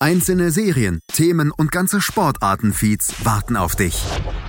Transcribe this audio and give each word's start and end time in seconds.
Einzelne 0.00 0.52
Serien, 0.52 1.00
Themen 1.12 1.50
und 1.50 1.72
ganze 1.72 2.00
Sportartenfeeds 2.00 3.24
warten 3.24 3.56
auf 3.56 3.74
dich. 3.74 4.00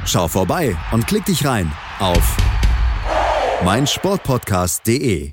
Schau 0.05 0.27
vorbei 0.27 0.77
und 0.91 1.07
klick 1.07 1.25
dich 1.25 1.43
rein 1.43 1.71
auf 1.98 2.38
meinsportpodcast.de. 3.66 5.31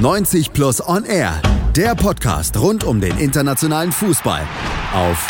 90 0.00 0.52
Plus 0.52 0.84
On 0.84 1.04
Air, 1.04 1.40
der 1.76 1.94
Podcast 1.94 2.56
rund 2.56 2.82
um 2.82 3.00
den 3.00 3.16
internationalen 3.18 3.92
Fußball 3.92 4.44
auf 4.92 5.28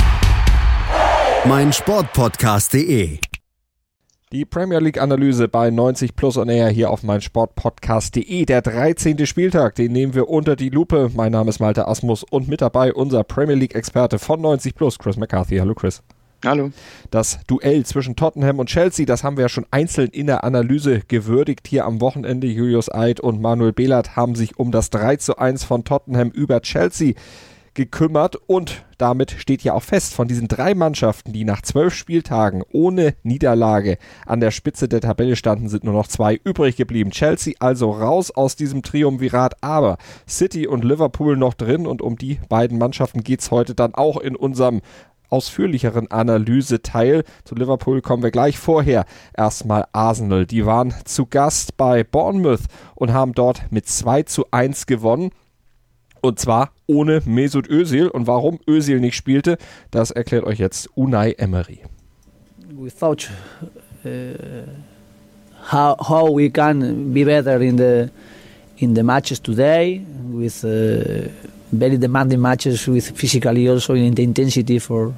meinsportpodcast.de. 1.45 3.19
Die 4.35 4.45
Premier 4.45 4.81
League 4.81 5.01
Analyse 5.01 5.47
bei 5.47 5.71
90 5.71 6.17
Plus 6.17 6.37
On 6.37 6.49
Air 6.49 6.69
hier 6.69 6.91
auf 6.91 7.05
meinsportpodcast.de. 7.05 8.45
Der 8.47 8.63
13. 8.63 9.27
Spieltag, 9.27 9.77
den 9.77 9.93
nehmen 9.93 10.13
wir 10.13 10.29
unter 10.29 10.57
die 10.57 10.71
Lupe. 10.71 11.09
Mein 11.15 11.31
Name 11.31 11.51
ist 11.51 11.61
Malte 11.61 11.87
Asmus 11.87 12.25
und 12.25 12.49
mit 12.49 12.61
dabei 12.61 12.93
unser 12.93 13.23
Premier 13.23 13.55
League 13.55 13.77
Experte 13.77 14.19
von 14.19 14.41
90 14.41 14.75
Plus, 14.75 14.99
Chris 14.99 15.17
McCarthy. 15.17 15.59
Hallo 15.59 15.75
Chris. 15.75 16.03
Hallo. 16.45 16.73
Das 17.13 17.39
Duell 17.47 17.87
zwischen 17.87 18.17
Tottenham 18.17 18.59
und 18.59 18.69
Chelsea, 18.69 19.07
das 19.07 19.23
haben 19.23 19.37
wir 19.37 19.43
ja 19.43 19.49
schon 19.49 19.67
einzeln 19.71 20.09
in 20.09 20.27
der 20.27 20.43
Analyse 20.43 21.03
gewürdigt. 21.07 21.69
Hier 21.69 21.85
am 21.85 22.01
Wochenende 22.01 22.49
Julius 22.49 22.93
Eid 22.93 23.21
und 23.21 23.41
Manuel 23.41 23.73
Behlert 23.73 24.17
haben 24.17 24.35
sich 24.35 24.59
um 24.59 24.73
das 24.73 24.91
3 24.91 25.15
zu 25.15 25.39
1 25.39 25.63
von 25.63 25.85
Tottenham 25.85 26.31
über 26.31 26.61
Chelsea 26.61 27.15
gekümmert 27.75 28.37
und 28.37 28.85
damit 28.99 29.33
steht 29.33 29.63
ja 29.63 29.75
auch 29.75 29.83
fest, 29.83 30.15
von 30.15 30.29
diesen 30.29 30.49
drei 30.49 30.75
Mannschaften, 30.75 31.33
die 31.33 31.45
nach 31.45 31.63
zwölf 31.63 31.95
Spieltagen 31.95 32.63
ohne 32.73 33.15
Niederlage 33.23 33.99
an 34.27 34.41
der 34.41 34.51
Spitze 34.51 34.89
der 34.89 35.01
Tabelle 35.01 35.37
standen, 35.37 35.69
sind 35.69 35.85
nur 35.85 35.95
noch 35.95 36.07
zwei 36.07 36.41
übrig 36.45 36.77
geblieben. 36.77 37.11
Chelsea 37.11 37.55
also 37.59 37.91
raus 37.91 38.31
aus 38.31 38.57
diesem 38.57 38.83
Triumvirat, 38.83 39.63
aber 39.63 39.99
City 40.29 40.67
und 40.67 40.85
Liverpool 40.85 41.37
noch 41.37 41.55
drin 41.55 41.87
und 41.87 42.03
um 42.03 42.17
die 42.17 42.41
beiden 42.49 42.79
Mannschaften 42.79 43.23
geht's 43.23 43.51
heute 43.51 43.75
dann 43.75 43.95
auch 43.95 44.19
in 44.19 44.37
unserem 44.37 44.81
ausführlicheren 45.35 46.11
Analyseteil. 46.11 47.25
Zu 47.45 47.57
Liverpool 47.57 48.01
kommen 48.03 48.23
wir 48.23 48.31
gleich 48.31 48.59
vorher. 48.59 49.05
Erstmal 49.37 49.87
Arsenal. 49.93 50.47
Die 50.47 50.65
waren 50.65 50.95
zu 51.05 51.27
Gast 51.27 51.77
bei 51.77 52.05
Bournemouth 52.05 52.67
und 52.95 53.13
haben 53.13 53.33
dort 53.33 53.73
mit 53.73 53.89
2 53.89 54.23
zu 54.23 54.47
1 54.53 54.87
gewonnen. 54.87 55.31
Und 56.25 56.39
zwar 56.39 56.71
ohne 56.87 57.21
Mesut 57.27 57.69
Özil. 57.69 58.09
Und 58.09 58.27
warum 58.27 58.59
Özil 58.67 58.99
nicht 58.99 59.15
spielte, 59.15 59.59
das 59.91 60.11
erklärt 60.11 60.45
euch 60.45 60.59
jetzt 60.59 60.89
Unai 60.97 61.33
Emery. 61.33 61.81
We 62.75 62.91
thought 62.91 63.31
uh, 64.07 64.09
how, 65.71 65.99
how 66.09 66.35
we 66.35 66.49
can 66.49 67.13
be 67.13 67.27
better 67.27 67.61
in 67.61 67.77
the 67.77 68.09
in 68.79 68.95
the 68.95 69.03
matches 69.03 69.39
today 69.39 70.01
with 70.33 70.65
uh, 70.65 71.29
very 71.71 71.99
demanding 71.99 72.41
matches 72.41 72.89
with 72.89 73.13
physically 73.15 73.69
also 73.69 73.93
in 73.93 74.15
the 74.15 74.23
intensity 74.23 74.81
for 74.81 75.13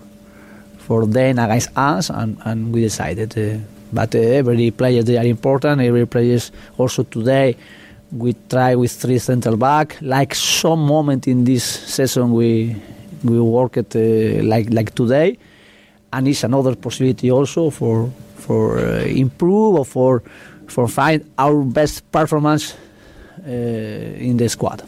for 0.76 1.06
them 1.06 1.38
against 1.38 1.70
us 1.76 2.10
and, 2.10 2.36
and 2.44 2.74
we 2.74 2.80
decided 2.80 3.32
uh, 3.38 3.56
but 3.92 4.12
uh, 4.14 4.18
every 4.18 4.72
player 4.72 5.04
they 5.04 5.16
are 5.16 5.24
important 5.24 5.80
every 5.80 6.04
players 6.04 6.52
also 6.76 7.04
today 7.04 7.56
we 8.12 8.34
try 8.48 8.74
with 8.74 8.92
three 8.92 9.18
central 9.18 9.56
back. 9.56 9.96
Like 10.00 10.34
some 10.34 10.80
moment 10.80 11.26
in 11.26 11.44
this 11.44 11.64
season, 11.64 12.32
we 12.32 12.76
we 13.24 13.40
work 13.40 13.76
it 13.76 13.94
uh, 13.96 14.44
like 14.44 14.72
like 14.72 14.94
today, 14.94 15.38
and 16.12 16.28
it's 16.28 16.44
another 16.44 16.74
possibility 16.76 17.30
also 17.30 17.70
for 17.70 18.10
for 18.36 18.78
uh, 18.78 19.04
improve 19.04 19.78
or 19.78 19.84
for 19.84 20.22
for 20.68 20.88
find 20.88 21.24
our 21.38 21.62
best 21.64 22.10
performance 22.10 22.74
uh, 23.46 23.50
in 23.50 24.36
the 24.36 24.48
squad. 24.48 24.82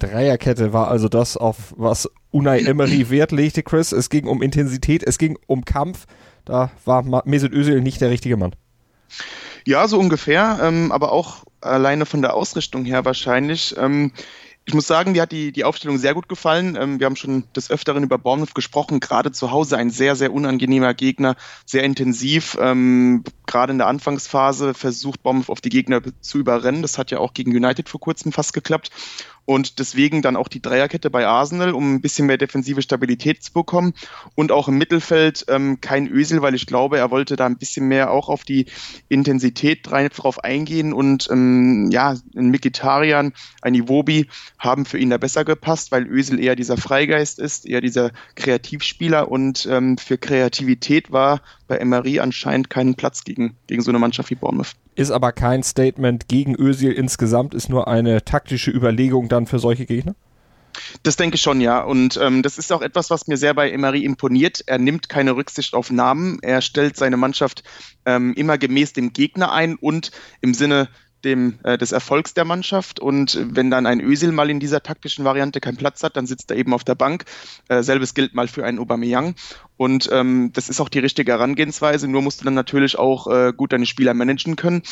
Dreierkette 0.00 0.72
war 0.72 0.88
also 0.88 1.08
das, 1.08 1.36
auf 1.36 1.74
was 1.76 2.08
Unai 2.32 2.60
Emery 2.66 3.06
Wert 3.10 3.32
legte, 3.32 3.62
Chris. 3.62 3.92
Es 3.92 4.08
ging 4.08 4.26
um 4.26 4.42
Intensität, 4.42 5.02
es 5.02 5.18
ging 5.18 5.38
um 5.46 5.64
Kampf. 5.64 6.06
Da 6.46 6.70
war 6.84 7.04
Mesut 7.26 7.52
Özil 7.52 7.80
nicht 7.82 8.00
der 8.00 8.10
richtige 8.10 8.36
Mann. 8.36 8.54
Ja, 9.66 9.86
so 9.86 9.98
ungefähr, 9.98 10.58
ähm, 10.62 10.90
aber 10.90 11.12
auch 11.12 11.44
alleine 11.60 12.06
von 12.06 12.22
der 12.22 12.34
Ausrichtung 12.34 12.84
her 12.84 13.04
wahrscheinlich. 13.04 13.74
Ähm, 13.76 14.12
ich 14.66 14.74
muss 14.74 14.86
sagen, 14.86 15.12
mir 15.12 15.22
hat 15.22 15.32
die, 15.32 15.52
die 15.52 15.64
Aufstellung 15.64 15.98
sehr 15.98 16.14
gut 16.14 16.28
gefallen. 16.28 16.76
Ähm, 16.76 17.00
wir 17.00 17.06
haben 17.06 17.16
schon 17.16 17.44
des 17.56 17.70
Öfteren 17.70 18.04
über 18.04 18.18
Bournemouth 18.18 18.54
gesprochen. 18.54 19.00
Gerade 19.00 19.32
zu 19.32 19.50
Hause 19.50 19.76
ein 19.76 19.90
sehr, 19.90 20.16
sehr 20.16 20.32
unangenehmer 20.32 20.94
Gegner, 20.94 21.34
sehr 21.64 21.82
intensiv. 21.82 22.56
Ähm, 22.60 23.24
gerade 23.46 23.72
in 23.72 23.78
der 23.78 23.88
Anfangsphase 23.88 24.74
versucht 24.74 25.22
Bournemouth 25.22 25.48
auf 25.48 25.60
die 25.60 25.70
Gegner 25.70 26.02
zu 26.20 26.38
überrennen. 26.38 26.82
Das 26.82 26.98
hat 26.98 27.10
ja 27.10 27.18
auch 27.18 27.34
gegen 27.34 27.50
United 27.50 27.88
vor 27.88 28.00
kurzem 28.00 28.32
fast 28.32 28.52
geklappt. 28.52 28.90
Und 29.44 29.78
deswegen 29.78 30.22
dann 30.22 30.36
auch 30.36 30.48
die 30.48 30.62
Dreierkette 30.62 31.10
bei 31.10 31.26
Arsenal, 31.26 31.72
um 31.72 31.94
ein 31.94 32.00
bisschen 32.00 32.26
mehr 32.26 32.38
defensive 32.38 32.82
Stabilität 32.82 33.42
zu 33.42 33.52
bekommen. 33.52 33.94
Und 34.34 34.52
auch 34.52 34.68
im 34.68 34.78
Mittelfeld 34.78 35.44
ähm, 35.48 35.80
kein 35.80 36.06
Ösel, 36.06 36.42
weil 36.42 36.54
ich 36.54 36.66
glaube, 36.66 36.98
er 36.98 37.10
wollte 37.10 37.36
da 37.36 37.46
ein 37.46 37.58
bisschen 37.58 37.88
mehr 37.88 38.10
auch 38.10 38.28
auf 38.28 38.44
die 38.44 38.66
Intensität 39.08 39.80
drauf 39.82 40.44
eingehen. 40.44 40.92
Und 40.92 41.28
ähm, 41.30 41.88
ja, 41.90 42.14
ein 42.36 42.50
Mikitarian, 42.50 43.32
ein 43.62 43.74
Iwobi 43.74 44.28
haben 44.58 44.84
für 44.84 44.98
ihn 44.98 45.10
da 45.10 45.18
besser 45.18 45.44
gepasst, 45.44 45.90
weil 45.90 46.06
Ösel 46.06 46.38
eher 46.38 46.56
dieser 46.56 46.76
Freigeist 46.76 47.38
ist, 47.38 47.66
eher 47.66 47.80
dieser 47.80 48.12
Kreativspieler. 48.36 49.30
Und 49.30 49.66
ähm, 49.70 49.98
für 49.98 50.18
Kreativität 50.18 51.10
war 51.10 51.40
bei 51.70 51.78
Emery 51.78 52.18
anscheinend 52.18 52.68
keinen 52.68 52.96
Platz 52.96 53.22
gegen, 53.22 53.56
gegen 53.68 53.80
so 53.80 53.92
eine 53.92 54.00
Mannschaft 54.00 54.28
wie 54.30 54.34
Bournemouth. 54.34 54.72
Ist 54.96 55.12
aber 55.12 55.30
kein 55.30 55.62
Statement 55.62 56.26
gegen 56.26 56.56
Özil 56.58 56.92
insgesamt, 56.92 57.54
ist 57.54 57.68
nur 57.68 57.86
eine 57.86 58.24
taktische 58.24 58.72
Überlegung 58.72 59.28
dann 59.28 59.46
für 59.46 59.60
solche 59.60 59.86
Gegner? 59.86 60.16
Das 61.04 61.16
denke 61.16 61.36
ich 61.36 61.42
schon, 61.42 61.60
ja. 61.60 61.80
Und 61.80 62.18
ähm, 62.20 62.42
das 62.42 62.58
ist 62.58 62.72
auch 62.72 62.82
etwas, 62.82 63.08
was 63.10 63.28
mir 63.28 63.36
sehr 63.36 63.54
bei 63.54 63.70
Emery 63.70 64.04
imponiert. 64.04 64.64
Er 64.66 64.78
nimmt 64.78 65.08
keine 65.08 65.36
Rücksicht 65.36 65.74
auf 65.74 65.92
Namen. 65.92 66.38
Er 66.42 66.60
stellt 66.60 66.96
seine 66.96 67.16
Mannschaft 67.16 67.62
ähm, 68.04 68.34
immer 68.34 68.58
gemäß 68.58 68.92
dem 68.92 69.12
Gegner 69.12 69.52
ein 69.52 69.76
und 69.76 70.10
im 70.40 70.54
Sinne 70.54 70.88
dem, 71.24 71.58
äh, 71.64 71.78
des 71.78 71.92
Erfolgs 71.92 72.34
der 72.34 72.44
Mannschaft. 72.44 73.00
Und 73.00 73.38
wenn 73.42 73.70
dann 73.70 73.86
ein 73.86 74.00
Ösil 74.00 74.32
mal 74.32 74.50
in 74.50 74.60
dieser 74.60 74.82
taktischen 74.82 75.24
Variante 75.24 75.60
keinen 75.60 75.76
Platz 75.76 76.02
hat, 76.02 76.16
dann 76.16 76.26
sitzt 76.26 76.50
er 76.50 76.56
eben 76.56 76.72
auf 76.74 76.84
der 76.84 76.94
Bank. 76.94 77.24
Äh, 77.68 77.82
selbes 77.82 78.14
gilt 78.14 78.34
mal 78.34 78.48
für 78.48 78.64
einen 78.64 78.78
Aubameyang. 78.78 79.34
Und 79.80 80.10
ähm, 80.12 80.50
das 80.52 80.68
ist 80.68 80.78
auch 80.82 80.90
die 80.90 80.98
richtige 80.98 81.32
Herangehensweise. 81.32 82.06
Nur 82.06 82.20
musst 82.20 82.42
du 82.42 82.44
dann 82.44 82.52
natürlich 82.52 82.98
auch 82.98 83.26
äh, 83.28 83.54
gut 83.56 83.72
deine 83.72 83.86
Spieler 83.86 84.12
managen 84.12 84.54
können. 84.54 84.82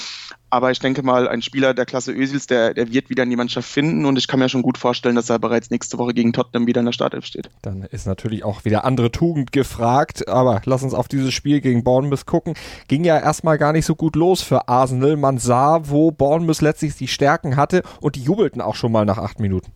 Aber 0.48 0.70
ich 0.70 0.78
denke 0.78 1.02
mal, 1.02 1.28
ein 1.28 1.42
Spieler 1.42 1.74
der 1.74 1.84
Klasse 1.84 2.10
Özils, 2.10 2.46
der, 2.46 2.72
der 2.72 2.90
wird 2.90 3.10
wieder 3.10 3.24
in 3.24 3.28
die 3.28 3.36
Mannschaft 3.36 3.68
finden. 3.68 4.06
Und 4.06 4.16
ich 4.16 4.28
kann 4.28 4.40
mir 4.40 4.48
schon 4.48 4.62
gut 4.62 4.78
vorstellen, 4.78 5.14
dass 5.14 5.28
er 5.28 5.38
bereits 5.38 5.68
nächste 5.68 5.98
Woche 5.98 6.14
gegen 6.14 6.32
Tottenham 6.32 6.66
wieder 6.66 6.80
in 6.80 6.86
der 6.86 6.94
Startelf 6.94 7.26
steht. 7.26 7.50
Dann 7.60 7.82
ist 7.82 8.06
natürlich 8.06 8.44
auch 8.44 8.64
wieder 8.64 8.86
andere 8.86 9.12
Tugend 9.12 9.52
gefragt. 9.52 10.26
Aber 10.26 10.62
lass 10.64 10.82
uns 10.82 10.94
auf 10.94 11.06
dieses 11.06 11.34
Spiel 11.34 11.60
gegen 11.60 11.84
Bournemouth 11.84 12.24
gucken. 12.24 12.54
Ging 12.88 13.04
ja 13.04 13.18
erstmal 13.18 13.58
gar 13.58 13.74
nicht 13.74 13.84
so 13.84 13.94
gut 13.94 14.16
los 14.16 14.40
für 14.40 14.68
Arsenal. 14.68 15.18
Man 15.18 15.36
sah, 15.36 15.82
wo 15.90 16.12
Bournemouth 16.12 16.62
letztlich 16.62 16.96
die 16.96 17.08
Stärken 17.08 17.56
hatte. 17.56 17.82
Und 18.00 18.16
die 18.16 18.22
jubelten 18.22 18.62
auch 18.62 18.74
schon 18.74 18.92
mal 18.92 19.04
nach 19.04 19.18
acht 19.18 19.38
Minuten. 19.38 19.70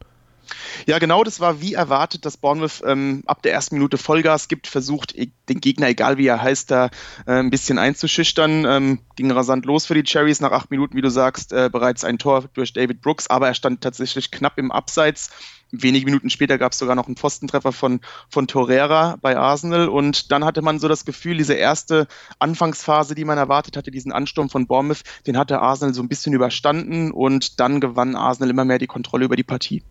Ja, 0.86 0.98
genau, 0.98 1.24
das 1.24 1.40
war 1.40 1.60
wie 1.60 1.74
erwartet, 1.74 2.24
dass 2.24 2.36
Bournemouth 2.36 2.82
ähm, 2.86 3.22
ab 3.26 3.42
der 3.42 3.52
ersten 3.52 3.76
Minute 3.76 3.98
Vollgas 3.98 4.48
gibt, 4.48 4.66
versucht, 4.66 5.14
e, 5.16 5.30
den 5.48 5.60
Gegner, 5.60 5.88
egal 5.88 6.18
wie 6.18 6.26
er 6.26 6.42
heißt, 6.42 6.70
da 6.70 6.86
äh, 7.26 7.32
ein 7.32 7.50
bisschen 7.50 7.78
einzuschüchtern. 7.78 8.64
Ähm, 8.64 9.00
ging 9.16 9.30
rasant 9.30 9.66
los 9.66 9.86
für 9.86 9.94
die 9.94 10.02
Cherries. 10.02 10.40
Nach 10.40 10.52
acht 10.52 10.70
Minuten, 10.70 10.96
wie 10.96 11.02
du 11.02 11.10
sagst, 11.10 11.52
äh, 11.52 11.68
bereits 11.70 12.04
ein 12.04 12.18
Tor 12.18 12.44
durch 12.54 12.72
David 12.72 13.00
Brooks, 13.00 13.28
aber 13.28 13.48
er 13.48 13.54
stand 13.54 13.80
tatsächlich 13.80 14.30
knapp 14.30 14.58
im 14.58 14.70
Abseits. 14.70 15.30
Wenige 15.74 16.04
Minuten 16.04 16.28
später 16.28 16.58
gab 16.58 16.72
es 16.72 16.78
sogar 16.78 16.94
noch 16.94 17.06
einen 17.06 17.16
Pfostentreffer 17.16 17.72
von, 17.72 18.00
von 18.28 18.46
Torreira 18.46 19.16
bei 19.22 19.38
Arsenal 19.38 19.88
und 19.88 20.30
dann 20.30 20.44
hatte 20.44 20.60
man 20.60 20.78
so 20.78 20.86
das 20.86 21.06
Gefühl, 21.06 21.38
diese 21.38 21.54
erste 21.54 22.08
Anfangsphase, 22.38 23.14
die 23.14 23.24
man 23.24 23.38
erwartet 23.38 23.78
hatte, 23.78 23.90
diesen 23.90 24.12
Ansturm 24.12 24.50
von 24.50 24.66
Bournemouth, 24.66 25.02
den 25.26 25.38
hatte 25.38 25.60
Arsenal 25.60 25.94
so 25.94 26.02
ein 26.02 26.10
bisschen 26.10 26.34
überstanden 26.34 27.10
und 27.10 27.58
dann 27.58 27.80
gewann 27.80 28.16
Arsenal 28.16 28.50
immer 28.50 28.66
mehr 28.66 28.78
die 28.78 28.86
Kontrolle 28.86 29.24
über 29.24 29.36
die 29.36 29.44
Partie. 29.44 29.82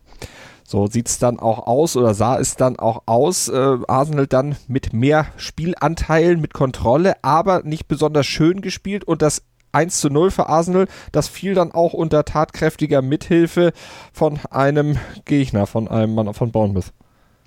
So 0.63 0.87
sieht 0.87 1.07
es 1.07 1.19
dann 1.19 1.39
auch 1.39 1.67
aus 1.67 1.95
oder 1.95 2.13
sah 2.13 2.39
es 2.39 2.55
dann 2.55 2.77
auch 2.79 3.03
aus. 3.05 3.47
Äh, 3.47 3.77
Arsenal 3.87 4.27
dann 4.27 4.55
mit 4.67 4.93
mehr 4.93 5.27
Spielanteilen, 5.37 6.41
mit 6.41 6.53
Kontrolle, 6.53 7.15
aber 7.23 7.63
nicht 7.63 7.87
besonders 7.87 8.25
schön 8.25 8.61
gespielt 8.61 9.03
und 9.03 9.21
das 9.21 9.43
1 9.73 9.99
zu 9.99 10.09
0 10.09 10.31
für 10.31 10.49
Arsenal, 10.49 10.87
das 11.11 11.27
fiel 11.27 11.53
dann 11.53 11.71
auch 11.71 11.93
unter 11.93 12.25
tatkräftiger 12.25 13.01
Mithilfe 13.01 13.71
von 14.11 14.39
einem 14.49 14.97
Gegner, 15.25 15.65
von 15.65 15.87
einem 15.87 16.13
Mann 16.15 16.33
von 16.33 16.51
Bournemouth. 16.51 16.91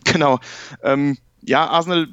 Genau. 0.05 0.39
Ähm, 0.83 1.19
ja, 1.43 1.67
Arsenal 1.69 2.09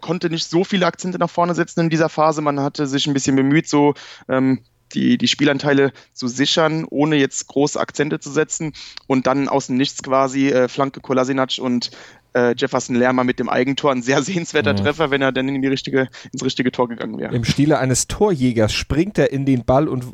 konnte 0.00 0.28
nicht 0.30 0.48
so 0.48 0.64
viele 0.64 0.86
Akzente 0.86 1.18
nach 1.18 1.30
vorne 1.30 1.54
setzen 1.54 1.80
in 1.80 1.90
dieser 1.90 2.08
Phase. 2.08 2.42
Man 2.42 2.60
hatte 2.60 2.86
sich 2.86 3.06
ein 3.06 3.14
bisschen 3.14 3.36
bemüht, 3.36 3.68
so 3.68 3.94
ähm, 4.28 4.60
die, 4.92 5.18
die 5.18 5.28
Spielanteile 5.28 5.92
zu 6.12 6.28
sichern, 6.28 6.84
ohne 6.88 7.16
jetzt 7.16 7.46
große 7.48 7.80
Akzente 7.80 8.20
zu 8.20 8.30
setzen 8.30 8.72
und 9.06 9.26
dann 9.26 9.48
aus 9.48 9.66
dem 9.66 9.76
Nichts 9.76 10.02
quasi 10.02 10.48
äh, 10.48 10.68
Flanke 10.68 11.00
Kolasinac 11.00 11.58
und 11.58 11.90
äh, 12.34 12.54
Jefferson 12.56 12.96
Lerma 12.96 13.24
mit 13.24 13.38
dem 13.38 13.48
Eigentor. 13.48 13.92
Ein 13.92 14.02
sehr 14.02 14.22
sehenswerter 14.22 14.72
mhm. 14.72 14.78
Treffer, 14.78 15.10
wenn 15.10 15.22
er 15.22 15.32
dann 15.32 15.48
in 15.48 15.62
die 15.62 15.68
richtige, 15.68 16.08
ins 16.32 16.44
richtige 16.44 16.70
Tor 16.70 16.88
gegangen 16.88 17.18
wäre. 17.18 17.34
Im 17.34 17.44
Stile 17.44 17.78
eines 17.78 18.06
Torjägers 18.08 18.72
springt 18.72 19.18
er 19.18 19.32
in 19.32 19.46
den 19.46 19.64
Ball 19.64 19.88
und 19.88 20.06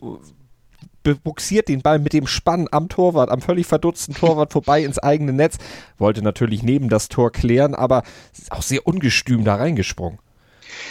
buxiert 1.25 1.69
den 1.69 1.81
Ball 1.81 1.99
mit 1.99 2.12
dem 2.12 2.26
Spann 2.26 2.69
am 2.70 2.88
Torwart, 2.88 3.31
am 3.31 3.40
völlig 3.40 3.66
verdutzten 3.66 4.14
Torwart 4.14 4.52
vorbei 4.52 4.84
ins 4.84 4.99
eigene 4.99 5.32
Netz. 5.32 5.56
Wollte 5.99 6.23
natürlich 6.23 6.62
neben 6.62 6.88
das 6.88 7.08
Tor 7.08 7.32
klären, 7.32 7.75
aber 7.75 8.02
ist 8.37 8.52
auch 8.52 8.62
sehr 8.62 8.87
ungestüm 8.87 9.44
da 9.44 9.56
reingesprungen. 9.56 10.19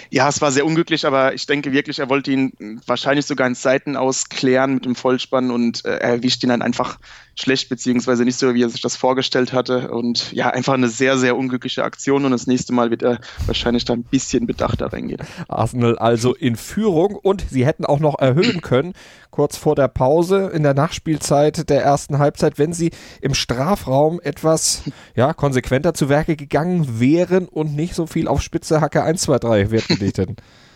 Ja, 0.09 0.30
es 0.30 0.41
war 0.41 0.51
sehr 0.51 0.65
unglücklich, 0.65 1.06
aber 1.06 1.33
ich 1.33 1.45
denke 1.45 1.71
wirklich, 1.71 2.00
er 2.00 2.09
wollte 2.09 2.31
ihn 2.31 2.81
wahrscheinlich 2.86 3.25
sogar 3.25 3.47
ins 3.47 3.62
Seiten 3.62 3.95
ausklären 3.95 4.75
mit 4.75 4.86
dem 4.86 4.95
Vollspann 4.95 5.51
und 5.51 5.86
äh, 5.86 5.97
er 5.97 6.09
erwischt 6.12 6.44
ihn 6.44 6.50
dann 6.50 6.62
einfach 6.62 6.97
schlecht, 7.39 7.69
beziehungsweise 7.69 8.25
nicht 8.25 8.38
so, 8.38 8.53
wie 8.53 8.63
er 8.63 8.69
sich 8.69 8.81
das 8.81 8.95
vorgestellt 8.95 9.53
hatte. 9.53 9.91
Und 9.91 10.31
ja, 10.31 10.50
einfach 10.50 10.74
eine 10.74 10.89
sehr, 10.89 11.18
sehr 11.18 11.38
unglückliche 11.38 11.83
Aktion 11.83 12.25
und 12.25 12.31
das 12.31 12.47
nächste 12.47 12.74
Mal 12.74 12.91
wird 12.91 13.01
er 13.01 13.19
wahrscheinlich 13.45 13.86
da 13.86 13.94
ein 13.94 14.03
bisschen 14.03 14.45
bedachter 14.45 14.91
reingehen. 14.91 15.21
Arsenal 15.47 15.97
also 15.97 16.36
in 16.36 16.56
Führung 16.56 17.15
und 17.15 17.45
sie 17.50 17.65
hätten 17.65 17.86
auch 17.86 18.00
noch 18.00 18.19
erhöhen 18.19 18.62
können, 18.62 18.94
kurz 19.31 19.57
vor 19.57 19.75
der 19.75 19.88
Pause 19.88 20.51
in 20.53 20.63
der 20.63 20.74
Nachspielzeit 20.74 21.69
der 21.69 21.83
ersten 21.83 22.19
Halbzeit, 22.19 22.57
wenn 22.57 22.74
sie 22.74 22.91
im 23.21 23.33
Strafraum 23.33 24.19
etwas 24.21 24.83
ja, 25.15 25.33
konsequenter 25.33 25.94
zu 25.94 26.09
Werke 26.09 26.36
gegangen 26.36 27.00
wären 27.00 27.47
und 27.47 27.75
nicht 27.75 27.95
so 27.95 28.06
viel 28.06 28.27
auf 28.27 28.41
Spitze 28.41 28.81
Hacke 28.81 29.03
1, 29.03 29.21
2, 29.21 29.39
3 29.39 29.71
Wert 29.80 29.88
gelegt 29.88 30.18
hätten. 30.18 30.36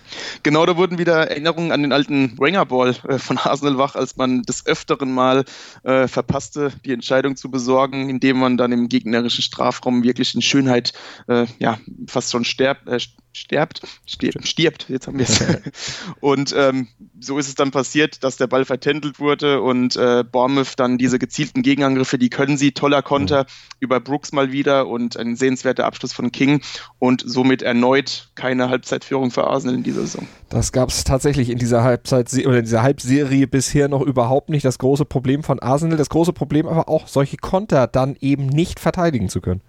Genau, 0.44 0.65
da 0.65 0.77
wurden 0.77 0.98
wieder 0.98 1.30
Erinnerungen 1.30 1.71
an 1.71 1.81
den 1.81 1.92
alten 1.92 2.38
Wenger 2.39 2.65
Ball 2.65 2.95
äh, 3.07 3.18
von 3.18 3.38
Arsenal 3.38 3.77
wach, 3.77 3.95
als 3.95 4.18
man 4.18 4.44
des 4.44 4.65
Öfteren 4.65 5.13
mal 5.13 5.45
äh, 5.83 6.07
verpasste, 6.07 6.71
die 6.86 6.94
Entscheidung 6.94 7.36
zu 7.36 7.50
besorgen, 7.50 8.10
indem 8.10 8.39
man 8.39 8.57
dann 8.57 8.71
im 8.71 8.89
gegnerischen 8.89 9.42
Strafraum 9.42 10.04
wirklich 10.04 10.36
in 10.36 10.42
Schönheit 10.42 10.94
äh, 11.27 11.45
ja, 11.60 11.80
fast 12.07 12.31
schon 12.31 12.45
sterbt, 12.45 12.88
äh, 12.88 13.00
sterbt, 13.33 13.81
stirbt, 14.06 14.48
stirbt, 14.48 14.89
jetzt 14.89 15.07
haben 15.07 15.18
wir 15.18 15.27
es. 15.27 15.44
und 16.19 16.54
ähm, 16.56 16.88
so 17.19 17.38
ist 17.39 17.48
es 17.48 17.56
dann 17.56 17.71
passiert, 17.71 18.24
dass 18.24 18.38
der 18.38 18.48
Ball 18.48 18.63
vertändelt 18.63 19.19
wurde 19.19 19.62
und 19.62 19.95
äh, 19.95 20.24
Bournemouth 20.24 20.74
dann 20.77 20.98
diese 20.98 21.19
gezielten 21.19 21.63
Gegenangriffe, 21.63 22.18
die 22.18 22.30
können 22.30 22.57
sie, 22.57 22.71
toller 22.71 23.01
Konter 23.01 23.44
mhm. 23.44 23.48
über 23.80 24.00
Brooks 24.00 24.31
mal 24.31 24.51
wieder 24.51 24.88
und 24.88 25.18
ein 25.18 25.36
sehenswerter 25.36 25.86
Abschluss 25.86 26.13
von 26.13 26.31
King 26.31 26.62
und 27.00 27.24
somit 27.25 27.62
erneut 27.62 28.30
keine 28.36 28.69
Halbzeitführung 28.69 29.31
für 29.31 29.45
Arsenal 29.45 29.75
in 29.75 29.83
dieser 29.83 30.03
Saison. 30.06 30.28
Das 30.50 30.72
gab 30.72 30.90
es 30.90 31.04
tatsächlich 31.04 31.50
in 31.50 31.58
dieser 31.58 31.84
Halbzeit 31.84 32.34
oder 32.46 32.58
in 32.58 32.66
dieser 32.66 32.84
Halbserie 32.84 33.48
bisher 33.48 33.88
noch 33.88 34.02
überhaupt 34.02 34.50
nicht. 34.50 34.66
Das 34.66 34.78
große 34.78 35.06
Problem 35.06 35.44
von 35.44 35.60
Arsenal, 35.60 35.98
das 35.98 36.10
große 36.10 36.34
Problem 36.34 36.68
aber 36.68 36.90
auch, 36.90 37.08
solche 37.08 37.38
Konter 37.38 37.88
dann 37.88 38.16
eben 38.20 38.48
nicht 38.48 38.80
verteidigen 38.80 39.30
zu 39.30 39.42
können. 39.42 39.62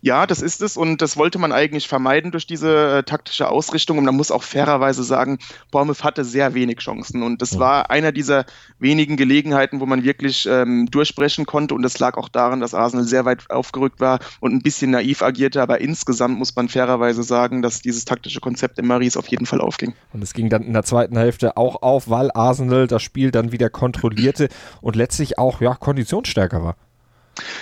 Ja, 0.00 0.26
das 0.26 0.42
ist 0.42 0.62
es 0.62 0.76
und 0.76 1.02
das 1.02 1.16
wollte 1.16 1.38
man 1.38 1.52
eigentlich 1.52 1.88
vermeiden 1.88 2.30
durch 2.30 2.46
diese 2.46 2.98
äh, 2.98 3.02
taktische 3.02 3.48
Ausrichtung 3.48 3.98
und 3.98 4.04
man 4.04 4.16
muss 4.16 4.30
auch 4.30 4.42
fairerweise 4.42 5.02
sagen, 5.02 5.38
Bournemouth 5.70 6.04
hatte 6.04 6.24
sehr 6.24 6.54
wenig 6.54 6.78
Chancen 6.78 7.22
und 7.22 7.42
das 7.42 7.58
war 7.58 7.90
einer 7.90 8.12
dieser 8.12 8.44
wenigen 8.78 9.16
Gelegenheiten, 9.16 9.80
wo 9.80 9.86
man 9.86 10.04
wirklich 10.04 10.46
ähm, 10.48 10.86
durchbrechen 10.90 11.46
konnte 11.46 11.74
und 11.74 11.82
das 11.82 11.98
lag 11.98 12.16
auch 12.16 12.28
daran, 12.28 12.60
dass 12.60 12.74
Arsenal 12.74 13.06
sehr 13.06 13.24
weit 13.24 13.50
aufgerückt 13.50 14.00
war 14.00 14.20
und 14.40 14.52
ein 14.52 14.62
bisschen 14.62 14.92
naiv 14.92 15.22
agierte, 15.22 15.60
aber 15.60 15.80
insgesamt 15.80 16.38
muss 16.38 16.54
man 16.54 16.68
fairerweise 16.68 17.22
sagen, 17.22 17.62
dass 17.62 17.80
dieses 17.80 18.04
taktische 18.04 18.40
Konzept 18.40 18.78
in 18.78 18.86
Maries 18.86 19.16
auf 19.16 19.26
jeden 19.28 19.46
Fall 19.46 19.60
aufging. 19.60 19.94
Und 20.12 20.22
es 20.22 20.32
ging 20.32 20.48
dann 20.48 20.62
in 20.62 20.72
der 20.72 20.84
zweiten 20.84 21.16
Hälfte 21.16 21.56
auch 21.56 21.82
auf, 21.82 22.08
weil 22.08 22.30
Arsenal 22.32 22.86
das 22.86 23.02
Spiel 23.02 23.30
dann 23.30 23.52
wieder 23.52 23.70
kontrollierte 23.70 24.48
und 24.80 24.96
letztlich 24.96 25.38
auch 25.38 25.60
ja, 25.60 25.74
konditionsstärker 25.74 26.62
war. 26.62 26.76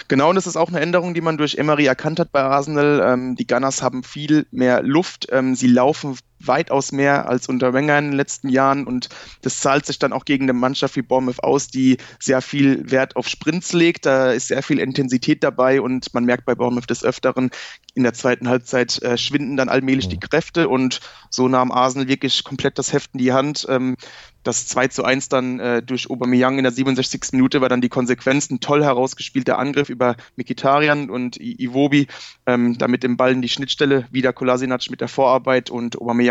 Genau, 0.09 0.31
und 0.31 0.37
das 0.37 0.47
ist 0.47 0.57
auch 0.57 0.69
eine 0.69 0.81
Änderung, 0.81 1.15
die 1.15 1.21
man 1.21 1.37
durch 1.37 1.57
Emery 1.57 1.87
erkannt 1.87 2.21
hat 2.21 2.33
bei 2.33 2.43
Arsenal. 2.43 3.03
Ähm, 3.05 3.37
die 3.37 3.47
Gunners 3.47 3.83
haben 3.83 4.03
viel 4.03 4.47
mehr 4.51 4.83
Luft. 4.83 5.27
Ähm, 5.31 5.55
sie 5.55 5.69
laufen 5.69 6.17
weitaus 6.39 6.93
mehr 6.93 7.29
als 7.29 7.49
unter 7.49 7.73
Wenger 7.73 7.99
in 7.99 8.07
den 8.07 8.17
letzten 8.17 8.49
Jahren 8.49 8.87
und 8.87 9.09
das 9.43 9.61
zahlt 9.61 9.87
sich 9.87 9.99
dann 9.99 10.13
auch 10.13 10.25
gegen 10.25 10.45
eine 10.45 10.53
Mannschaft 10.53 10.97
wie 10.97 11.03
Bournemouth 11.03 11.43
aus, 11.43 11.69
die 11.69 11.99
sehr 12.19 12.43
viel 12.43 12.91
Wert 12.91 13.17
auf 13.17 13.29
Sprints 13.29 13.73
legt. 13.73 14.07
Da 14.07 14.33
ist 14.33 14.49
sehr 14.49 14.63
viel 14.63 14.79
Intensität 14.79 15.43
dabei 15.43 15.81
und 15.81 16.13
man 16.15 16.25
merkt 16.25 16.45
bei 16.45 16.55
Bournemouth 16.55 16.91
des 16.91 17.05
Öfteren, 17.05 17.51
in 17.95 18.03
der 18.03 18.13
zweiten 18.13 18.49
Halbzeit 18.49 19.03
äh, 19.03 19.17
schwinden 19.17 19.57
dann 19.57 19.71
allmählich 19.71 20.09
die 20.09 20.21
Kräfte 20.21 20.69
und 20.69 21.01
so 21.31 21.49
nahm 21.49 21.73
Arsenal 21.73 22.09
wirklich 22.09 22.45
komplett 22.45 22.79
das 22.79 22.93
Heft 22.93 23.11
in 23.15 23.19
die 23.19 23.33
Hand. 23.33 23.67
Ähm, 23.71 23.97
das 24.47 24.67
2 24.69 24.89
zu 24.89 25.05
1 25.05 25.29
dann 25.29 25.59
äh, 25.59 25.83
durch 25.83 26.09
Aubameyang 26.09 26.59
in 26.59 26.63
der 26.63 26.73
67. 26.73 27.33
Minute 27.33 27.61
war 27.61 27.69
dann 27.69 27.81
die 27.81 27.89
Konsequenz. 27.89 28.49
Ein 28.51 28.61
toll 28.61 28.85
herausgespielter 28.85 29.59
Angriff 29.59 29.89
über 29.89 30.17
Mikitarian 30.37 31.11
und 31.11 31.41
I 31.41 31.57
Iwobi, 31.59 32.07
ähm, 32.47 32.79
damit 32.79 33.03
dem 33.03 33.17
Ball 33.17 33.33
in 33.33 33.43
die 33.43 33.49
Schnittstelle 33.49 34.07
wieder 34.11 34.33
Kolasinac 34.33 34.89
mit 34.91 35.01
der 35.01 35.09
Vorarbeit 35.09 35.71
und 35.71 36.01
Aubameyang 36.01 36.26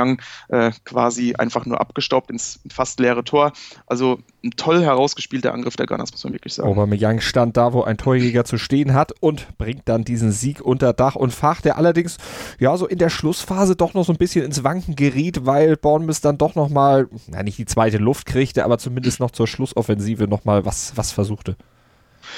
äh, 0.49 0.71
quasi 0.83 1.35
einfach 1.35 1.65
nur 1.65 1.79
abgestaubt 1.79 2.29
ins 2.31 2.59
fast 2.69 2.99
leere 2.99 3.23
Tor. 3.23 3.53
Also 3.87 4.19
ein 4.43 4.51
toll 4.51 4.83
herausgespielter 4.83 5.53
Angriff 5.53 5.75
der 5.75 5.87
Gunners, 5.87 6.11
muss 6.11 6.23
man 6.23 6.33
wirklich 6.33 6.53
sagen. 6.53 6.69
Aubameyang 6.69 7.21
stand 7.21 7.57
da, 7.57 7.73
wo 7.73 7.83
ein 7.83 7.97
Torjäger 7.97 8.45
zu 8.45 8.57
stehen 8.57 8.93
hat 8.93 9.13
und 9.19 9.57
bringt 9.57 9.83
dann 9.85 10.03
diesen 10.03 10.31
Sieg 10.31 10.61
unter 10.61 10.93
Dach 10.93 11.15
und 11.15 11.33
Fach, 11.33 11.61
der 11.61 11.77
allerdings 11.77 12.17
ja 12.59 12.77
so 12.77 12.87
in 12.87 12.99
der 12.99 13.09
Schlussphase 13.09 13.75
doch 13.75 13.93
noch 13.93 14.05
so 14.05 14.13
ein 14.13 14.17
bisschen 14.17 14.45
ins 14.45 14.63
Wanken 14.63 14.95
geriet, 14.95 15.45
weil 15.45 15.77
Bournemouth 15.77 16.23
dann 16.23 16.37
doch 16.37 16.55
noch 16.55 16.69
mal, 16.69 17.07
na 17.27 17.43
nicht 17.43 17.57
die 17.57 17.65
zweite 17.65 17.97
Luft 17.97 18.25
kriegte, 18.25 18.65
aber 18.65 18.77
zumindest 18.77 19.19
noch 19.19 19.31
zur 19.31 19.47
Schlussoffensive 19.47 20.27
noch 20.27 20.45
mal 20.45 20.65
was, 20.65 20.95
was 20.95 21.11
versuchte 21.11 21.55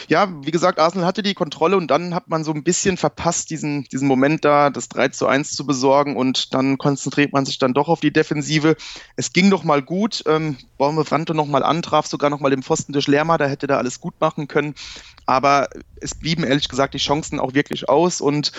ja, 0.08 0.30
wie 0.44 0.52
gesagt, 0.52 0.80
Arsenal 0.80 1.06
hatte 1.06 1.24
die 1.24 1.34
Kontrolle 1.34 1.78
und 1.78 1.88
dann 1.90 2.14
hat 2.14 2.28
man 2.28 2.44
so 2.44 2.52
ein 2.52 2.64
bisschen 2.64 2.98
verpasst, 2.98 3.50
diesen, 3.50 3.84
diesen 3.86 4.08
Moment 4.08 4.46
da, 4.46 4.70
das 4.70 4.90
3 4.90 5.10
zu 5.10 5.28
1 5.28 5.52
zu 5.52 5.66
besorgen 5.66 6.16
und 6.16 6.54
dann 6.54 6.78
konzentriert 6.78 7.34
man 7.34 7.46
sich 7.46 7.58
dann 7.58 7.74
doch 7.74 7.88
auf 7.88 8.00
die 8.00 8.14
Defensive. 8.14 8.76
Es 9.16 9.34
ging 9.34 9.50
doch 9.50 9.64
mal 9.64 9.82
gut, 9.82 10.24
ähm, 10.28 10.58
Bournemouth 10.78 11.12
rannte 11.12 11.34
noch 11.34 11.48
mal 11.48 11.64
an, 11.64 11.82
traf 11.82 12.08
sogar 12.08 12.30
noch 12.30 12.40
mal 12.40 12.50
den 12.50 12.64
Pfosten 12.64 12.94
durch 12.94 13.08
Lerma, 13.08 13.38
da 13.38 13.48
hätte 13.48 13.68
da 13.68 13.78
alles 13.78 14.00
gut 14.00 14.16
machen 14.20 14.48
können, 14.48 14.76
aber 15.28 15.70
es 16.02 16.16
blieben 16.16 16.44
ehrlich 16.44 16.70
gesagt 16.70 16.94
die 16.94 17.00
Chancen 17.00 17.40
auch 17.40 17.54
wirklich 17.54 17.90
aus 17.90 18.22
und 18.22 18.52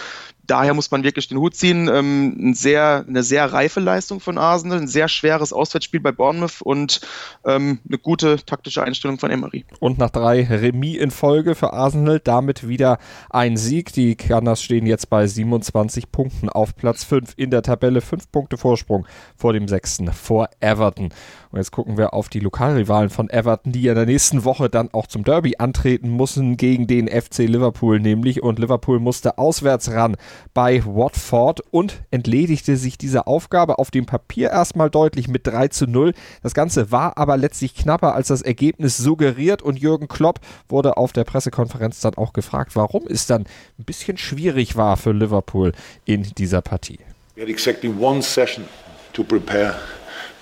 daher 0.48 0.74
muss 0.74 0.90
man 0.90 1.04
wirklich 1.04 1.28
den 1.28 1.38
Hut 1.38 1.54
ziehen. 1.54 1.88
Ähm, 1.88 2.36
ein 2.38 2.54
sehr, 2.54 3.04
eine 3.06 3.22
sehr 3.22 3.52
reife 3.52 3.80
Leistung 3.80 4.18
von 4.18 4.38
Arsenal, 4.38 4.78
ein 4.78 4.88
sehr 4.88 5.08
schweres 5.08 5.52
Auswärtsspiel 5.52 6.00
bei 6.00 6.10
Bournemouth 6.10 6.62
und 6.62 7.00
ähm, 7.44 7.78
eine 7.86 7.98
gute 7.98 8.44
taktische 8.44 8.82
Einstellung 8.82 9.18
von 9.18 9.30
Emery. 9.30 9.64
Und 9.78 9.98
nach 9.98 10.10
drei 10.10 10.44
Remis 10.44 10.96
in 10.98 11.10
Folge 11.10 11.54
für 11.54 11.72
Arsenal 11.72 12.20
damit 12.20 12.66
wieder 12.66 12.98
ein 13.30 13.56
Sieg. 13.56 13.92
Die 13.92 14.16
Gunners 14.16 14.62
stehen 14.62 14.86
jetzt 14.86 15.10
bei 15.10 15.26
27 15.26 16.10
Punkten 16.10 16.48
auf 16.48 16.74
Platz 16.74 17.04
5 17.04 17.34
in 17.36 17.50
der 17.50 17.62
Tabelle. 17.62 18.00
Fünf 18.00 18.30
Punkte 18.32 18.56
Vorsprung 18.56 19.06
vor 19.36 19.52
dem 19.52 19.68
sechsten, 19.68 20.12
vor 20.12 20.48
Everton. 20.60 21.10
Und 21.50 21.58
jetzt 21.58 21.70
gucken 21.70 21.96
wir 21.96 22.14
auf 22.14 22.28
die 22.28 22.40
Lokalrivalen 22.40 23.10
von 23.10 23.30
Everton, 23.30 23.72
die 23.72 23.86
in 23.86 23.94
der 23.94 24.06
nächsten 24.06 24.44
Woche 24.44 24.68
dann 24.68 24.92
auch 24.92 25.06
zum 25.06 25.24
Derby 25.24 25.56
antreten 25.58 26.16
müssen 26.16 26.56
gegen 26.58 26.86
den 26.86 27.08
FC 27.08 27.38
Liverpool 27.38 28.00
nämlich. 28.00 28.42
Und 28.42 28.58
Liverpool 28.58 29.00
musste 29.00 29.38
auswärts 29.38 29.90
ran 29.90 30.16
bei 30.52 30.84
Watford 30.84 31.62
und 31.70 32.02
entledigte 32.10 32.76
sich 32.76 32.98
dieser 32.98 33.26
Aufgabe 33.26 33.78
auf 33.78 33.90
dem 33.90 34.04
Papier 34.04 34.50
erstmal 34.50 34.90
deutlich 34.90 35.28
mit 35.28 35.46
3 35.46 35.68
zu 35.68 35.86
0. 35.86 36.12
Das 36.42 36.52
Ganze 36.52 36.92
war 36.92 37.16
aber 37.16 37.38
letztlich 37.38 37.74
knapper, 37.74 38.14
als 38.14 38.28
das 38.28 38.42
Ergebnis 38.42 38.98
suggeriert. 38.98 39.62
Und 39.62 39.78
Jürgen 39.78 40.08
Klopp 40.08 40.40
wurde 40.68 40.98
auf 40.98 41.12
der 41.14 41.24
Pressekonferenz 41.24 42.00
dann 42.00 42.14
auch 42.16 42.34
gefragt, 42.34 42.76
warum 42.76 43.06
es 43.08 43.26
dann 43.26 43.44
ein 43.78 43.84
bisschen 43.84 44.18
schwierig 44.18 44.76
war 44.76 44.98
für 44.98 45.12
Liverpool 45.12 45.72
in 46.04 46.24
dieser 46.36 46.60
Partie. 46.60 46.98
We 47.36 47.42
had 47.42 47.48
exactly 47.48 47.88
one 47.88 48.20
session 48.20 48.64
to 49.12 49.22
prepare 49.22 49.76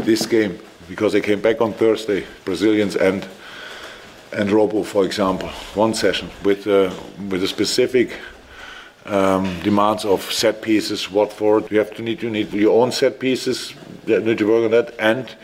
this 0.05 0.29
game 0.29 0.55
because 0.89 1.13
they 1.13 1.21
came 1.21 1.43
back 1.43 1.61
on 1.61 1.77
Thursday, 1.77 2.25
Brazilians 2.45 2.97
and 2.97 3.27
and 4.33 4.51
Robo, 4.51 4.83
for 4.83 5.05
example, 5.05 5.49
one 5.75 5.95
session 5.95 6.31
with 6.45 6.67
uh, 6.67 6.91
with 7.29 7.43
a 7.43 7.49
specific 7.49 8.11
um, 9.07 9.61
demands 9.63 10.05
of 10.05 10.23
set 10.33 10.63
pieces. 10.63 11.11
Watford, 11.11 11.71
you 11.71 11.79
have 11.79 11.95
to 11.95 12.03
need 12.03 12.23
you 12.23 12.31
need 12.31 12.53
your 12.53 12.83
own 12.83 12.93
set 12.93 13.19
pieces. 13.19 13.75
You 14.07 14.21
need 14.21 14.39
to 14.39 14.49
work 14.49 14.65
on 14.65 14.71
that, 14.73 14.95
and 14.99 15.35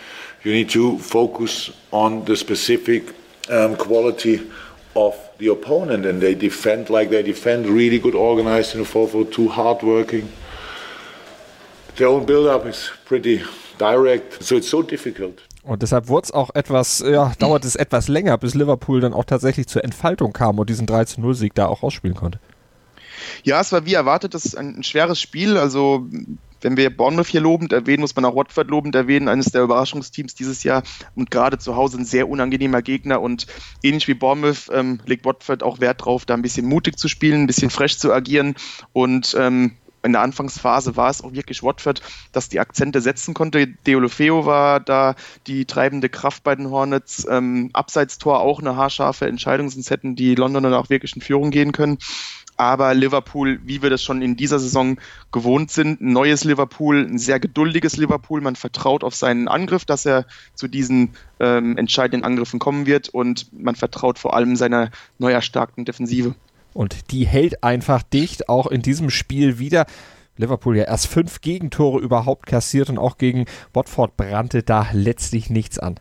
you 0.45 0.53
need 0.53 0.71
to 0.71 0.99
focus 0.99 1.71
on 1.93 2.25
the 2.25 2.37
specific 2.37 3.15
um, 3.49 3.77
quality 3.77 4.51
of 4.95 5.17
the 5.39 5.49
opponent. 5.49 6.07
And 6.07 6.21
they 6.21 6.35
defend 6.35 6.91
like 6.91 7.11
they 7.11 7.23
defend, 7.23 7.67
really 7.67 7.99
good 7.99 8.15
organized 8.15 8.75
in 8.75 8.83
the 8.83 8.89
4-4-2, 8.89 9.51
hardworking. 9.51 10.31
Their 11.97 12.09
own 12.09 12.25
build-up 12.25 12.67
is 12.67 12.91
pretty 13.05 13.43
direct, 13.79 14.43
so 14.43 14.57
it's 14.57 14.69
so 14.69 14.83
difficult. 14.83 15.41
Und 15.63 15.83
deshalb 15.83 16.09
wurde 16.09 16.25
es 16.25 16.33
auch 16.33 16.55
etwas, 16.55 17.05
ja, 17.07 17.33
dauert 17.39 17.65
es 17.65 17.77
etwas 17.77 18.09
länger, 18.09 18.37
bis 18.39 18.55
Liverpool 18.55 19.01
dann 19.01 19.15
auch 19.15 19.25
tatsächlich 19.25 19.69
zur 19.69 19.85
Entfaltung 19.85 20.33
kam 20.33 20.59
und 20.59 20.69
diesen 20.69 20.87
3-0-Sieg 20.87 21.55
da 21.55 21.67
auch 21.67 21.83
ausspielen 21.83 22.17
konnte. 22.17 22.41
Ja, 23.45 23.61
es 23.61 23.71
war 23.73 23.87
wie 23.87 23.95
erwartet, 23.95 24.35
das 24.35 24.45
ist 24.45 24.57
ein, 24.57 24.79
ein 24.79 24.83
schweres 24.83 25.21
Spiel. 25.21 25.57
Also 25.57 26.09
wenn 26.63 26.77
wir 26.77 26.97
Bournemouth 26.97 27.27
hier 27.27 27.41
lobend 27.41 27.73
erwähnen, 27.73 28.01
muss 28.01 28.17
man 28.17 28.25
auch 28.25 28.35
Watford 28.35 28.69
lobend 28.69 28.95
erwähnen, 28.95 29.29
eines 29.29 29.47
der 29.47 29.63
Überraschungsteams 29.63 30.35
dieses 30.35 30.63
Jahr 30.65 30.83
und 31.15 31.31
gerade 31.31 31.59
zu 31.59 31.77
Hause 31.77 31.99
ein 31.99 32.05
sehr 32.05 32.29
unangenehmer 32.29 32.83
Gegner 32.83 33.21
und 33.21 33.47
ähnlich 33.83 34.09
wie 34.09 34.15
Bournemouth 34.15 34.71
ähm, 34.73 35.01
legt 35.07 35.25
Watford 35.25 35.63
auch 35.63 35.81
Wert 35.81 36.05
drauf, 36.05 36.25
da 36.25 36.35
ein 36.35 36.43
bisschen 36.43 36.67
mutig 36.67 36.99
zu 36.99 37.09
spielen, 37.09 37.43
ein 37.43 37.47
bisschen 37.47 37.71
frech 37.71 37.99
zu 37.99 38.13
agieren 38.13 38.55
und 38.93 39.37
ähm, 39.39 39.73
in 40.03 40.13
der 40.13 40.23
Anfangsphase 40.23 40.97
war 40.97 41.11
es 41.11 41.23
auch 41.23 41.33
wirklich 41.33 41.63
Watford, 41.63 42.03
dass 42.33 42.49
die 42.49 42.61
Akzente 42.61 43.01
setzen 43.01 43.35
konnte. 43.35 43.67
Deolofeo 43.67 44.47
war 44.47 44.81
da 44.81 45.15
die 45.47 45.65
treibende 45.65 46.09
Kraft 46.09 46.43
bei 46.43 46.55
den 46.55 46.71
Hornets. 46.71 47.27
Ähm, 47.29 47.71
Abseitstor 47.73 48.41
auch 48.41 48.61
eine 48.61 48.77
haarscharfe 48.77 49.27
Entscheidung, 49.27 49.71
sonst 49.71 49.91
hätten 49.91 50.17
die 50.17 50.35
Londoner 50.35 50.79
auch 50.79 50.91
wirklich 50.91 51.15
in 51.15 51.23
Führung 51.23 51.51
gehen 51.51 51.73
können. 51.73 51.99
Aber 52.57 52.95
Liverpool, 52.95 53.61
wie 53.65 53.83
wir 53.83 53.91
das 53.91 54.03
schon 54.03 54.23
in 54.23 54.37
dieser 54.37 54.59
Saison 54.59 54.99
gewohnt 55.33 55.71
sind, 55.71 56.01
ein 56.01 56.13
neues 56.13 56.45
Liverpool, 56.45 57.05
ein 57.05 57.19
sehr 57.19 57.41
geduldiges 57.41 57.97
Liverpool. 57.97 58.41
Man 58.41 58.57
vertraut 58.57 59.05
auf 59.05 59.15
seinen 59.15 59.49
Angriff, 59.49 59.85
dass 59.85 60.05
er 60.05 60.27
zu 60.55 60.69
diesen 60.69 61.15
ähm, 61.41 61.77
entscheidenden 61.79 62.25
Angriffen 62.25 62.61
kommen 62.61 62.87
wird 62.87 63.09
und 63.09 63.53
man 63.53 63.75
vertraut 63.75 64.19
vor 64.19 64.35
allem 64.35 64.57
seiner 64.57 64.91
neu 65.19 65.33
erstarkten 65.33 65.85
Defensive. 65.85 66.35
Und 66.75 67.11
die 67.11 67.27
hält 67.27 67.63
einfach 67.63 68.03
dicht, 68.03 68.49
auch 68.49 68.67
in 68.67 68.83
diesem 68.83 69.11
Spiel 69.11 69.59
wieder. 69.59 69.87
Liverpool 70.37 70.77
ja 70.77 70.85
erst 70.85 71.09
fünf 71.09 71.41
Gegentore 71.41 72.01
überhaupt 72.01 72.47
kassiert 72.47 72.89
und 72.89 72.99
auch 72.99 73.19
gegen 73.19 73.45
Watford 73.75 74.17
brannte 74.17 74.63
da 74.63 74.89
letztlich 74.93 75.51
nichts 75.51 75.79
an. 75.79 76.01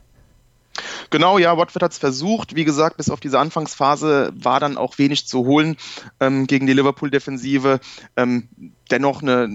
Genau, 1.10 1.38
ja, 1.38 1.58
Watford 1.58 1.84
hat 1.84 1.92
es 1.92 1.98
versucht. 1.98 2.56
Wie 2.56 2.64
gesagt, 2.64 2.98
bis 2.98 3.10
auf 3.10 3.20
diese 3.20 3.40
Anfangsphase 3.40 4.32
war 4.34 4.60
dann 4.60 4.78
auch 4.78 4.98
wenig 4.98 5.28
zu 5.28 5.46
holen 5.46 5.76
ähm, 6.20 6.48
gegen 6.48 6.66
die 6.66 6.74
Liverpool-Defensive. 6.74 7.80
Ähm, 8.16 8.48
dennoch 8.90 9.22
eine 9.22 9.50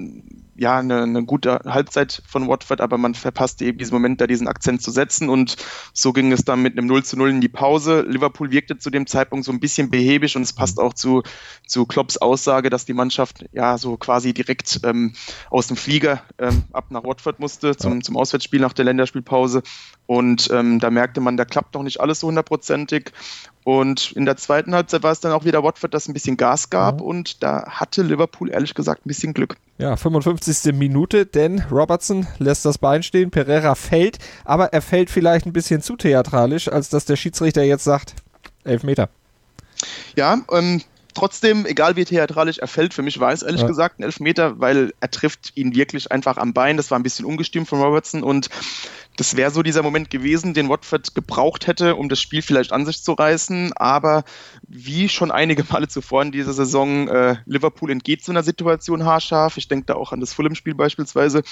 ja, 0.59 0.79
eine, 0.79 1.03
eine 1.03 1.25
gute 1.25 1.61
Halbzeit 1.65 2.23
von 2.27 2.49
Watford, 2.49 2.81
aber 2.81 2.99
man 2.99 3.15
verpasste 3.15 3.65
eben 3.65 3.79
diesen 3.79 3.95
Moment, 3.95 4.21
da 4.21 4.27
diesen 4.27 4.49
Akzent 4.49 4.83
zu 4.83 4.91
setzen. 4.91 5.29
Und 5.29 5.57
so 5.93 6.13
ging 6.13 6.33
es 6.33 6.45
dann 6.45 6.63
mit 6.63 6.77
einem 6.77 6.87
0 6.87 7.05
zu 7.05 7.17
0 7.17 7.31
in 7.31 7.41
die 7.41 7.49
Pause. 7.49 8.03
Liverpool 8.03 8.51
wirkte 8.51 8.79
zu 8.79 8.91
dem 8.91 9.07
Zeitpunkt 9.07 9.45
so 9.45 9.53
ein 9.53 9.61
bisschen 9.61 9.91
behäbig 9.91 10.37
und 10.37 10.43
es 10.43 10.53
passt 10.53 10.81
auch 10.81 10.95
zu, 10.95 11.23
zu 11.67 11.87
Klopps 11.87 12.17
Aussage, 12.17 12.71
dass 12.71 12.85
die 12.85 12.95
Mannschaft 12.95 13.47
ja 13.53 13.79
so 13.79 13.97
quasi 13.97 14.33
direkt 14.33 14.81
ähm, 14.85 15.15
aus 15.51 15.67
dem 15.67 15.77
Flieger 15.77 16.23
ähm, 16.39 16.65
ab 16.73 16.87
nach 16.91 17.05
Watford 17.05 17.39
musste 17.41 17.77
zum, 17.77 18.03
zum 18.03 18.17
Auswärtsspiel 18.17 18.61
nach 18.61 18.73
der 18.73 18.85
Länderspielpause. 18.85 19.63
Und 20.07 20.51
ähm, 20.53 20.79
da 20.79 20.91
merkte 20.91 21.21
man, 21.21 21.37
da 21.37 21.45
klappt 21.45 21.75
noch 21.75 21.83
nicht 21.83 22.01
alles 22.01 22.21
so 22.21 22.29
hundertprozentig 22.29 23.13
und 23.67 24.13
in 24.13 24.27
der 24.27 24.37
zweiten 24.37 24.77
Halbzeit 24.77 25.03
war 25.03 25.11
es 25.11 25.19
dann 25.19 25.33
auch 25.33 25.45
wieder 25.45 25.65
Watford, 25.65 25.93
das 25.93 26.07
ein 26.07 26.13
bisschen 26.13 26.37
Gas 26.37 26.71
gab 26.71 27.01
mhm. 27.01 27.07
und 27.07 27.43
da 27.43 27.65
hatte 27.69 28.03
Liverpool 28.03 28.49
ehrlich 28.49 28.75
gesagt 28.75 29.05
ein 29.05 29.09
bisschen 29.09 29.35
Glück. 29.35 29.57
Ja, 29.79 29.97
55. 29.97 30.73
Minute, 30.73 31.27
denn 31.27 31.65
Robertson 31.69 32.29
lässt 32.39 32.65
das 32.65 32.79
Bein 32.79 33.03
stehen, 33.03 33.33
Pereira 33.33 33.75
fällt, 33.75 34.19
aber 34.45 34.73
er 34.73 34.83
fällt 34.83 35.11
vielleicht 35.11 35.47
ein 35.47 35.53
bisschen 35.53 35.83
zu 35.83 35.97
theatralisch, 35.97 36.69
als 36.69 36.91
dass 36.91 37.07
der 37.07 37.17
Schiedsrichter 37.17 37.65
jetzt 37.65 37.83
sagt, 37.83 38.15
elf 38.63 38.85
Meter. 38.85 39.09
Ja, 40.15 40.39
ähm, 40.53 40.81
trotzdem, 41.17 41.65
egal 41.65 41.97
wie 41.97 42.05
theatralisch 42.05 42.59
er 42.59 42.69
fällt, 42.69 42.93
für 42.93 43.03
mich 43.03 43.19
war 43.19 43.33
es 43.33 43.43
ehrlich 43.43 43.63
ja. 43.63 43.67
gesagt 43.67 43.99
ein 43.99 44.03
Elfmeter, 44.03 44.61
weil 44.61 44.93
er 45.01 45.11
trifft 45.11 45.53
ihn 45.55 45.75
wirklich 45.75 46.13
einfach 46.13 46.37
am 46.37 46.53
Bein. 46.53 46.77
Das 46.77 46.91
war 46.91 46.99
ein 46.99 47.03
bisschen 47.03 47.25
ungestüm 47.25 47.65
von 47.65 47.81
Robertson 47.81 48.23
und 48.23 48.51
das 49.17 49.35
wäre 49.35 49.51
so 49.51 49.63
dieser 49.63 49.83
Moment 49.83 50.11
gewesen, 50.11 50.53
den 50.53 50.69
Watford 50.69 51.15
gebraucht 51.15 51.67
hätte, 51.67 51.97
um 51.97 52.11
das 52.11 52.21
Spiel 52.21 52.43
vielleicht 52.43 52.71
an 52.71 52.85
sich 52.85 53.03
zu 53.03 53.13
reißen. 53.13 53.73
Aber 53.75 54.25
wie 54.69 55.09
schon 55.09 55.31
einige 55.31 55.65
Male 55.71 55.89
zuvor 55.89 56.23
in 56.23 56.33
dieser 56.33 56.53
Saison, 56.53 57.09
äh, 57.09 57.37
Liverpool 57.47 57.91
entgeht 57.91 58.23
so 58.23 58.33
einer 58.33 58.43
Situation 58.43 59.07
haarscharf. 59.07 59.57
Ich 59.57 59.69
denke 59.69 59.87
da 59.87 59.95
auch 59.95 60.13
an 60.13 60.21
das 60.21 60.35
Fulham-Spiel 60.35 60.75
beispielsweise 60.75 61.43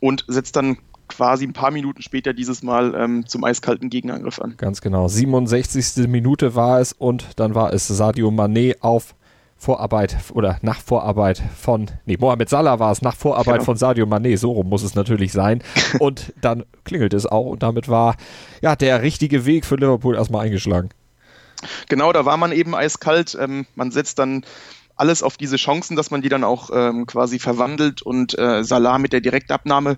und 0.00 0.24
setzt 0.26 0.56
dann 0.56 0.78
quasi 1.08 1.46
ein 1.46 1.52
paar 1.52 1.70
Minuten 1.70 2.02
später 2.02 2.32
dieses 2.32 2.62
Mal 2.62 2.94
ähm, 2.94 3.26
zum 3.26 3.44
eiskalten 3.44 3.90
Gegenangriff 3.90 4.40
an. 4.40 4.54
Ganz 4.56 4.80
genau. 4.80 5.08
67. 5.08 6.08
Minute 6.08 6.54
war 6.54 6.80
es 6.80 6.92
und 6.92 7.28
dann 7.36 7.54
war 7.54 7.72
es 7.72 7.86
Sadio 7.88 8.28
Mané 8.28 8.76
auf 8.80 9.14
Vorarbeit 9.56 10.16
oder 10.32 10.58
nach 10.62 10.80
Vorarbeit 10.80 11.42
von, 11.56 11.90
nee, 12.04 12.16
Mohamed 12.18 12.48
Salah 12.48 12.78
war 12.78 12.92
es, 12.92 13.02
nach 13.02 13.16
Vorarbeit 13.16 13.54
genau. 13.54 13.64
von 13.64 13.76
Sadio 13.76 14.04
Mané, 14.04 14.36
so 14.36 14.52
rum 14.52 14.68
muss 14.68 14.82
es 14.82 14.94
natürlich 14.94 15.32
sein. 15.32 15.62
Und 16.00 16.34
dann 16.40 16.64
klingelt 16.84 17.14
es 17.14 17.24
auch 17.24 17.46
und 17.46 17.62
damit 17.62 17.88
war 17.88 18.16
ja 18.60 18.76
der 18.76 19.02
richtige 19.02 19.46
Weg 19.46 19.64
für 19.64 19.76
Liverpool 19.76 20.16
erstmal 20.16 20.44
eingeschlagen. 20.44 20.90
Genau, 21.88 22.12
da 22.12 22.24
war 22.24 22.36
man 22.36 22.52
eben 22.52 22.74
eiskalt. 22.74 23.38
Ähm, 23.40 23.66
man 23.74 23.90
setzt 23.90 24.18
dann 24.18 24.44
alles 24.96 25.22
auf 25.22 25.36
diese 25.36 25.56
Chancen, 25.56 25.96
dass 25.96 26.10
man 26.10 26.20
die 26.20 26.28
dann 26.28 26.44
auch 26.44 26.70
ähm, 26.72 27.06
quasi 27.06 27.38
verwandelt 27.38 28.02
und 28.02 28.38
äh, 28.38 28.62
Salah 28.64 28.98
mit 28.98 29.12
der 29.12 29.20
Direktabnahme 29.20 29.96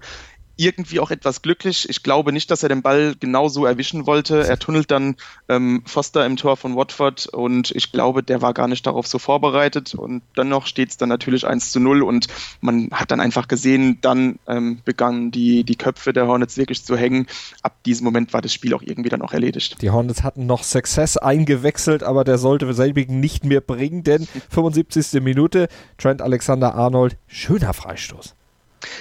irgendwie 0.56 1.00
auch 1.00 1.10
etwas 1.10 1.42
glücklich. 1.42 1.88
Ich 1.88 2.02
glaube 2.02 2.32
nicht, 2.32 2.50
dass 2.50 2.62
er 2.62 2.68
den 2.68 2.82
Ball 2.82 3.14
genau 3.18 3.48
so 3.48 3.66
erwischen 3.66 4.06
wollte. 4.06 4.46
Er 4.46 4.58
tunnelt 4.58 4.90
dann 4.90 5.16
ähm, 5.48 5.82
Foster 5.86 6.24
im 6.24 6.36
Tor 6.36 6.56
von 6.56 6.76
Watford 6.76 7.26
und 7.26 7.70
ich 7.72 7.92
glaube, 7.92 8.22
der 8.22 8.42
war 8.42 8.54
gar 8.54 8.68
nicht 8.68 8.86
darauf 8.86 9.06
so 9.06 9.18
vorbereitet. 9.18 9.94
Und 9.94 10.22
dann 10.34 10.48
noch 10.48 10.66
steht 10.66 10.90
es 10.90 10.96
dann 10.96 11.08
natürlich 11.08 11.46
1 11.46 11.72
zu 11.72 11.80
0 11.80 12.02
und 12.02 12.28
man 12.60 12.88
hat 12.92 13.10
dann 13.10 13.20
einfach 13.20 13.48
gesehen, 13.48 13.98
dann 14.00 14.38
ähm, 14.46 14.80
begannen 14.84 15.30
die, 15.30 15.64
die 15.64 15.76
Köpfe 15.76 16.12
der 16.12 16.26
Hornets 16.26 16.56
wirklich 16.56 16.84
zu 16.84 16.96
hängen. 16.96 17.26
Ab 17.62 17.76
diesem 17.84 18.04
Moment 18.04 18.32
war 18.32 18.40
das 18.40 18.52
Spiel 18.52 18.72
auch 18.72 18.82
irgendwie 18.82 19.10
dann 19.10 19.22
auch 19.22 19.32
erledigt. 19.32 19.82
Die 19.82 19.90
Hornets 19.90 20.22
hatten 20.22 20.46
noch 20.46 20.62
Success 20.62 21.18
eingewechselt, 21.18 22.02
aber 22.02 22.24
der 22.24 22.38
sollte 22.38 22.72
selbigen 22.72 23.20
nicht 23.20 23.44
mehr 23.44 23.60
bringen, 23.60 24.04
denn 24.04 24.26
75. 24.50 25.20
Minute, 25.20 25.68
Trent 25.98 26.22
Alexander-Arnold, 26.22 27.16
schöner 27.26 27.74
Freistoß. 27.74 28.35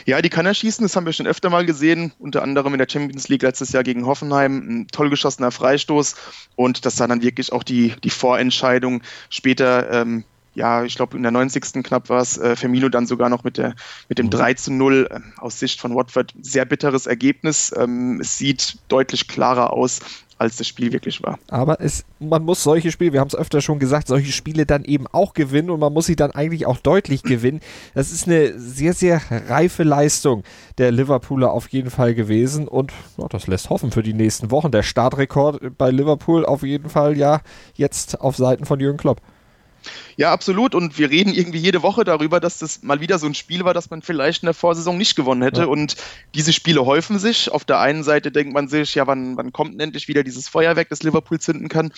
Ja, 0.06 0.22
die 0.22 0.30
kann 0.30 0.46
er 0.46 0.54
schießen, 0.54 0.84
das 0.86 0.96
haben 0.96 1.06
wir 1.06 1.14
schon 1.14 1.28
öfter 1.28 1.50
mal 1.50 1.66
gesehen, 1.66 2.14
unter 2.20 2.42
anderem 2.44 2.74
in 2.74 2.80
der 2.80 2.88
Champions 2.90 3.28
League 3.28 3.42
letztes 3.42 3.72
Jahr 3.72 3.84
gegen 3.84 4.06
Hoffenheim, 4.06 4.58
ein 4.58 4.88
toll 4.88 5.10
geschossener 5.10 5.52
Freistoß 5.52 6.16
und 6.56 6.86
das 6.86 7.00
war 7.00 7.08
dann 7.08 7.22
wirklich 7.22 7.52
auch 7.52 7.64
die, 7.64 7.94
die 8.04 8.10
Vorentscheidung 8.10 9.02
später. 9.30 9.92
Ähm, 9.92 10.24
ja, 10.56 10.84
ich 10.84 10.96
glaube 10.96 11.18
in 11.18 11.24
der 11.24 11.32
90. 11.32 11.84
knapp 11.84 12.10
war 12.10 12.22
es, 12.22 12.38
äh, 12.38 12.56
Firmino 12.56 12.90
dann 12.90 13.06
sogar 13.06 13.30
noch 13.30 13.44
mit, 13.44 13.58
der, 13.58 13.76
mit 14.10 14.18
dem 14.18 14.30
3 14.30 14.52
mhm. 14.52 14.58
zu 14.58 14.74
0 14.74 15.08
äh, 15.12 15.20
aus 15.38 15.60
Sicht 15.60 15.80
von 15.80 15.94
Watford. 15.96 16.34
Sehr 16.42 16.66
bitteres 16.66 17.06
Ergebnis. 17.06 17.74
Ähm, 17.78 18.20
es 18.22 18.38
sieht 18.38 18.78
deutlich 18.88 19.28
klarer 19.28 19.74
aus, 19.74 20.00
als 20.38 20.58
das 20.58 20.68
Spiel 20.68 20.92
wirklich 20.92 21.24
war. 21.24 21.40
Aber 21.50 21.80
es, 21.80 22.04
man 22.20 22.44
muss 22.44 22.64
solche 22.64 22.92
Spiele, 22.92 23.14
wir 23.14 23.20
haben 23.20 23.28
es 23.28 23.36
öfter 23.36 23.62
schon 23.62 23.80
gesagt, 23.80 24.08
solche 24.08 24.32
Spiele 24.32 24.66
dann 24.66 24.84
eben 24.84 25.08
auch 25.08 25.34
gewinnen 25.34 25.70
und 25.70 25.80
man 25.80 25.94
muss 25.94 26.08
sie 26.08 26.16
dann 26.16 26.32
eigentlich 26.32 26.66
auch 26.66 26.78
deutlich 26.78 27.24
gewinnen. 27.24 27.60
Das 27.94 28.12
ist 28.12 28.28
eine 28.28 28.58
sehr, 28.58 28.94
sehr 28.94 29.22
reife 29.30 29.84
Leistung 29.84 30.44
der 30.78 30.92
Liverpooler 30.92 31.52
auf 31.52 31.70
jeden 31.70 31.90
Fall 31.90 32.16
gewesen 32.16 32.68
und 32.68 32.92
ja, 33.18 33.28
das 33.28 33.48
lässt 33.48 33.70
hoffen 33.70 33.92
für 33.92 34.04
die 34.04 34.14
nächsten 34.14 34.52
Wochen. 34.52 34.72
Der 34.72 34.84
Startrekord 34.84 35.78
bei 35.78 35.92
Liverpool 35.92 36.46
auf 36.46 36.64
jeden 36.64 36.90
Fall 36.90 37.18
ja 37.18 37.42
jetzt 37.76 38.22
auf 38.22 38.36
Seiten 38.36 38.66
von 38.66 38.80
Jürgen 38.80 38.98
Klopp. 38.98 39.22
Ja, 40.18 40.32
absolut. 40.32 40.76
Und 40.76 40.98
wir 40.98 41.10
reden 41.10 41.34
irgendwie 41.34 41.60
jede 41.60 41.84
Woche 41.84 42.04
darüber, 42.04 42.40
dass 42.40 42.60
das 42.60 42.84
mal 42.84 43.02
wieder 43.02 43.20
so 43.20 43.28
ein 43.28 43.36
Spiel 43.36 43.66
war, 43.66 43.74
das 43.74 43.90
man 43.90 44.02
vielleicht 44.02 44.44
in 44.44 44.48
der 44.48 44.54
Vorsaison 44.54 44.98
nicht 44.98 45.16
gewonnen 45.16 45.42
hätte. 45.42 45.62
Ja. 45.62 45.68
Und 45.68 45.96
diese 46.34 46.54
Spiele 46.54 46.86
häufen 46.86 47.20
sich. 47.20 47.52
Auf 47.52 47.66
der 47.66 47.80
einen 47.80 48.04
Seite 48.04 48.32
denkt 48.32 48.54
man 48.54 48.68
sich, 48.68 48.96
ja, 48.96 49.08
wann, 49.08 49.38
wann 49.38 49.52
kommt 49.52 49.74
denn 49.74 49.82
endlich 49.82 50.08
wieder 50.08 50.24
dieses 50.24 50.48
Feuerwerk, 50.48 50.90
das 50.90 51.04
Liverpool 51.04 51.40
zünden 51.40 51.68
kann? 51.68 51.92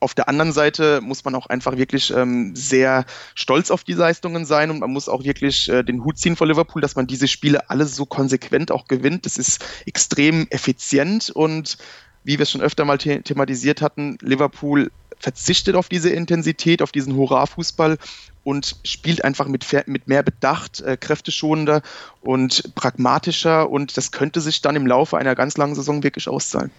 Auf 0.00 0.14
der 0.14 0.28
anderen 0.28 0.52
Seite 0.52 1.00
muss 1.00 1.24
man 1.24 1.36
auch 1.36 1.46
einfach 1.46 1.76
wirklich 1.76 2.12
ähm, 2.12 2.56
sehr 2.56 3.04
stolz 3.36 3.70
auf 3.70 3.84
die 3.84 3.92
Leistungen 3.92 4.44
sein 4.44 4.72
und 4.72 4.80
man 4.80 4.90
muss 4.90 5.08
auch 5.08 5.22
wirklich 5.22 5.68
äh, 5.68 5.84
den 5.84 6.04
Hut 6.04 6.18
ziehen 6.18 6.34
vor 6.34 6.48
Liverpool, 6.48 6.82
dass 6.82 6.96
man 6.96 7.06
diese 7.06 7.28
Spiele 7.28 7.70
alle 7.70 7.86
so 7.86 8.04
konsequent 8.04 8.72
auch 8.72 8.88
gewinnt. 8.88 9.26
Das 9.26 9.38
ist 9.38 9.64
extrem 9.86 10.48
effizient 10.50 11.30
und 11.30 11.78
wie 12.24 12.38
wir 12.38 12.42
es 12.42 12.50
schon 12.50 12.62
öfter 12.62 12.84
mal 12.84 13.00
the 13.00 13.20
thematisiert 13.20 13.80
hatten, 13.80 14.18
Liverpool 14.20 14.90
verzichtet 15.22 15.76
auf 15.76 15.88
diese 15.88 16.10
Intensität, 16.10 16.82
auf 16.82 16.92
diesen 16.92 17.14
Hurra-Fußball 17.16 17.96
und 18.44 18.76
spielt 18.84 19.24
einfach 19.24 19.46
mit, 19.46 19.64
mit 19.86 20.08
mehr 20.08 20.24
Bedacht, 20.24 20.80
äh, 20.80 20.96
kräfteschonender 20.96 21.80
und 22.20 22.74
pragmatischer 22.74 23.70
und 23.70 23.96
das 23.96 24.10
könnte 24.10 24.40
sich 24.40 24.62
dann 24.62 24.74
im 24.74 24.86
Laufe 24.86 25.16
einer 25.16 25.36
ganz 25.36 25.56
langen 25.56 25.76
Saison 25.76 26.02
wirklich 26.02 26.28
auszahlen. 26.28 26.72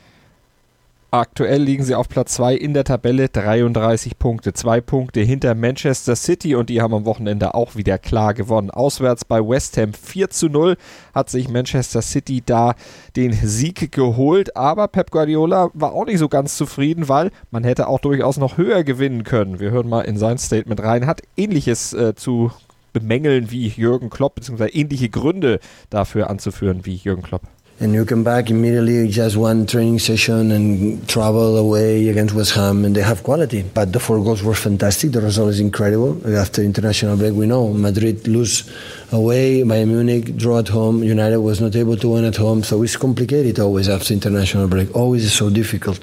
Aktuell 1.13 1.61
liegen 1.61 1.83
sie 1.83 1.93
auf 1.93 2.09
Platz 2.09 2.33
2 2.33 2.55
in 2.55 2.73
der 2.73 2.85
Tabelle, 2.85 3.29
33 3.29 4.17
Punkte, 4.17 4.53
zwei 4.53 4.81
Punkte 4.81 5.19
hinter 5.19 5.53
Manchester 5.53 6.15
City 6.15 6.55
und 6.55 6.71
die 6.71 6.81
haben 6.81 6.91
am 6.91 7.05
Wochenende 7.05 7.53
auch 7.53 7.75
wieder 7.75 7.99
klar 7.99 8.33
gewonnen. 8.33 8.71
Auswärts 8.71 9.23
bei 9.23 9.39
West 9.39 9.77
Ham 9.77 9.93
4 9.93 10.31
zu 10.31 10.49
0 10.49 10.75
hat 11.13 11.29
sich 11.29 11.49
Manchester 11.49 12.01
City 12.01 12.41
da 12.43 12.73
den 13.15 13.31
Sieg 13.31 13.91
geholt, 13.91 14.57
aber 14.57 14.87
Pep 14.87 15.11
Guardiola 15.11 15.69
war 15.75 15.93
auch 15.93 16.07
nicht 16.07 16.17
so 16.17 16.29
ganz 16.29 16.57
zufrieden, 16.57 17.07
weil 17.07 17.29
man 17.51 17.63
hätte 17.63 17.89
auch 17.89 17.99
durchaus 17.99 18.37
noch 18.37 18.57
höher 18.57 18.83
gewinnen 18.83 19.23
können. 19.23 19.59
Wir 19.59 19.69
hören 19.69 19.89
mal 19.89 20.01
in 20.01 20.17
sein 20.17 20.39
Statement 20.39 20.81
rein, 20.81 21.05
hat 21.05 21.21
ähnliches 21.37 21.93
äh, 21.93 22.15
zu 22.15 22.51
bemängeln 22.91 23.51
wie 23.51 23.67
Jürgen 23.67 24.09
Klopp, 24.09 24.33
beziehungsweise 24.33 24.73
ähnliche 24.73 25.09
Gründe 25.09 25.59
dafür 25.91 26.31
anzuführen 26.31 26.87
wie 26.87 26.95
Jürgen 26.95 27.21
Klopp. 27.21 27.43
And 27.79 27.93
you 27.93 28.05
come 28.05 28.23
back 28.23 28.49
immediately 28.49 29.07
just 29.07 29.35
one 29.35 29.65
training 29.65 29.99
session 29.99 30.51
and 30.51 31.07
travel 31.09 31.57
away 31.57 32.07
against 32.07 32.33
West 32.33 32.53
Ham 32.53 32.85
and 32.85 32.95
they 32.95 33.01
have 33.01 33.23
quality. 33.23 33.63
But 33.63 33.91
the 33.91 33.99
four 33.99 34.23
goals 34.23 34.43
were 34.43 34.53
fantastic. 34.53 35.11
The 35.11 35.21
result 35.21 35.49
is 35.49 35.59
incredible. 35.59 36.15
After 36.37 36.61
international 36.61 37.17
break 37.17 37.33
we 37.33 37.47
know 37.47 37.73
Madrid 37.73 38.27
lose 38.27 38.69
away 39.11 39.61
Bayern 39.63 39.87
Munich 39.87 40.37
draw 40.37 40.59
at 40.59 40.67
home 40.67 41.03
United 41.03 41.39
was 41.39 41.59
not 41.59 41.75
able 41.75 41.97
to 41.97 42.09
win 42.09 42.25
at 42.25 42.35
home 42.35 42.63
so 42.63 42.83
it's 42.83 42.95
complicated 42.95 43.59
always 43.59 43.89
after 43.89 44.13
international 44.13 44.67
break. 44.67 44.95
Always 44.95 45.25
is 45.25 45.33
so 45.33 45.49
difficult. 45.49 45.99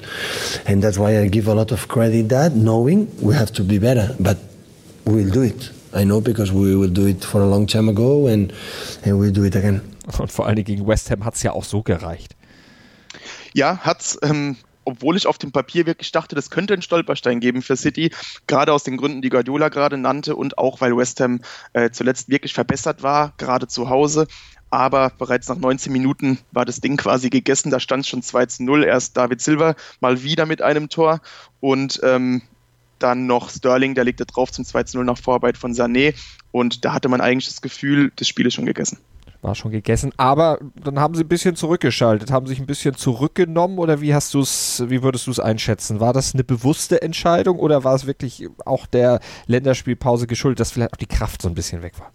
And 0.66 0.82
that's 0.82 0.98
why 0.98 1.18
I 1.18 1.28
give 1.28 1.46
a 1.46 1.54
lot 1.54 1.70
of 1.70 1.86
credit 1.88 2.28
that 2.30 2.52
knowing 2.52 3.08
we 3.22 3.34
have 3.34 3.52
to 3.52 3.62
be 3.62 3.78
better 3.78 4.14
but 4.18 4.38
we'll 5.04 5.30
do 5.30 5.42
it. 5.42 5.70
I 5.92 6.04
know 6.04 6.20
because 6.20 6.52
we 6.52 6.76
will 6.76 6.88
do 6.90 7.06
it 7.06 7.24
for 7.24 7.40
a 7.42 7.46
long 7.46 7.66
time 7.66 7.88
ago 7.88 8.26
and, 8.26 8.52
and 9.04 9.18
we'll 9.18 9.32
do 9.32 9.44
it 9.44 9.56
again. 9.56 9.82
Und 10.18 10.32
vor 10.32 10.46
allen 10.46 10.56
Dingen 10.56 10.66
gegen 10.66 10.86
West 10.86 11.10
Ham 11.10 11.24
hat 11.24 11.34
es 11.34 11.42
ja 11.42 11.52
auch 11.52 11.64
so 11.64 11.82
gereicht. 11.82 12.36
Ja, 13.52 13.78
hat's. 13.78 14.18
Ähm, 14.22 14.56
obwohl 14.84 15.16
ich 15.16 15.26
auf 15.26 15.38
dem 15.38 15.52
Papier 15.52 15.86
wirklich 15.86 16.10
dachte, 16.10 16.34
das 16.34 16.50
könnte 16.50 16.72
einen 16.72 16.82
Stolperstein 16.82 17.40
geben 17.40 17.62
für 17.62 17.76
City, 17.76 18.10
gerade 18.46 18.72
aus 18.72 18.82
den 18.82 18.96
Gründen, 18.96 19.22
die 19.22 19.28
Guardiola 19.28 19.68
gerade 19.68 19.96
nannte 19.96 20.34
und 20.34 20.58
auch 20.58 20.80
weil 20.80 20.96
West 20.96 21.20
Ham 21.20 21.40
äh, 21.74 21.90
zuletzt 21.90 22.28
wirklich 22.28 22.54
verbessert 22.54 23.02
war, 23.02 23.32
gerade 23.36 23.68
zu 23.68 23.88
Hause. 23.88 24.26
Aber 24.70 25.10
bereits 25.18 25.48
nach 25.48 25.56
19 25.56 25.92
Minuten 25.92 26.38
war 26.52 26.64
das 26.64 26.80
Ding 26.80 26.96
quasi 26.96 27.28
gegessen. 27.28 27.70
Da 27.70 27.80
stand 27.80 28.06
schon 28.06 28.22
2 28.22 28.46
zu 28.46 28.62
0. 28.62 28.84
Erst 28.84 29.16
David 29.16 29.40
Silva 29.40 29.74
mal 30.00 30.22
wieder 30.22 30.46
mit 30.46 30.62
einem 30.62 30.88
Tor 30.88 31.20
und 31.58 32.00
ähm, 32.04 32.42
dann 33.00 33.26
noch 33.26 33.50
Sterling, 33.50 33.94
der 33.94 34.04
legte 34.04 34.26
drauf 34.26 34.52
zum 34.52 34.64
2 34.64 34.84
zu 34.84 34.98
0 34.98 35.06
nach 35.06 35.18
Vorarbeit 35.18 35.58
von 35.58 35.72
Sané. 35.72 36.14
Und 36.52 36.84
da 36.84 36.92
hatte 36.92 37.08
man 37.08 37.20
eigentlich 37.20 37.48
das 37.48 37.62
Gefühl, 37.62 38.12
das 38.14 38.28
Spiel 38.28 38.46
ist 38.46 38.54
schon 38.54 38.66
gegessen 38.66 38.98
war 39.42 39.54
schon 39.54 39.70
gegessen. 39.70 40.12
Aber 40.16 40.58
dann 40.82 40.98
haben 40.98 41.14
sie 41.14 41.24
ein 41.24 41.28
bisschen 41.28 41.56
zurückgeschaltet, 41.56 42.30
haben 42.30 42.46
sich 42.46 42.60
ein 42.60 42.66
bisschen 42.66 42.94
zurückgenommen 42.94 43.78
oder 43.78 44.00
wie 44.00 44.14
hast 44.14 44.34
du 44.34 44.40
es, 44.40 44.84
wie 44.88 45.02
würdest 45.02 45.26
du 45.26 45.30
es 45.30 45.40
einschätzen? 45.40 46.00
War 46.00 46.12
das 46.12 46.34
eine 46.34 46.44
bewusste 46.44 47.02
Entscheidung 47.02 47.58
oder 47.58 47.84
war 47.84 47.94
es 47.94 48.06
wirklich 48.06 48.48
auch 48.64 48.86
der 48.86 49.20
Länderspielpause 49.46 50.26
geschuldet, 50.26 50.60
dass 50.60 50.72
vielleicht 50.72 50.92
auch 50.92 50.98
die 50.98 51.06
Kraft 51.06 51.42
so 51.42 51.48
ein 51.48 51.54
bisschen 51.54 51.82
weg 51.82 51.98
war? 51.98 52.12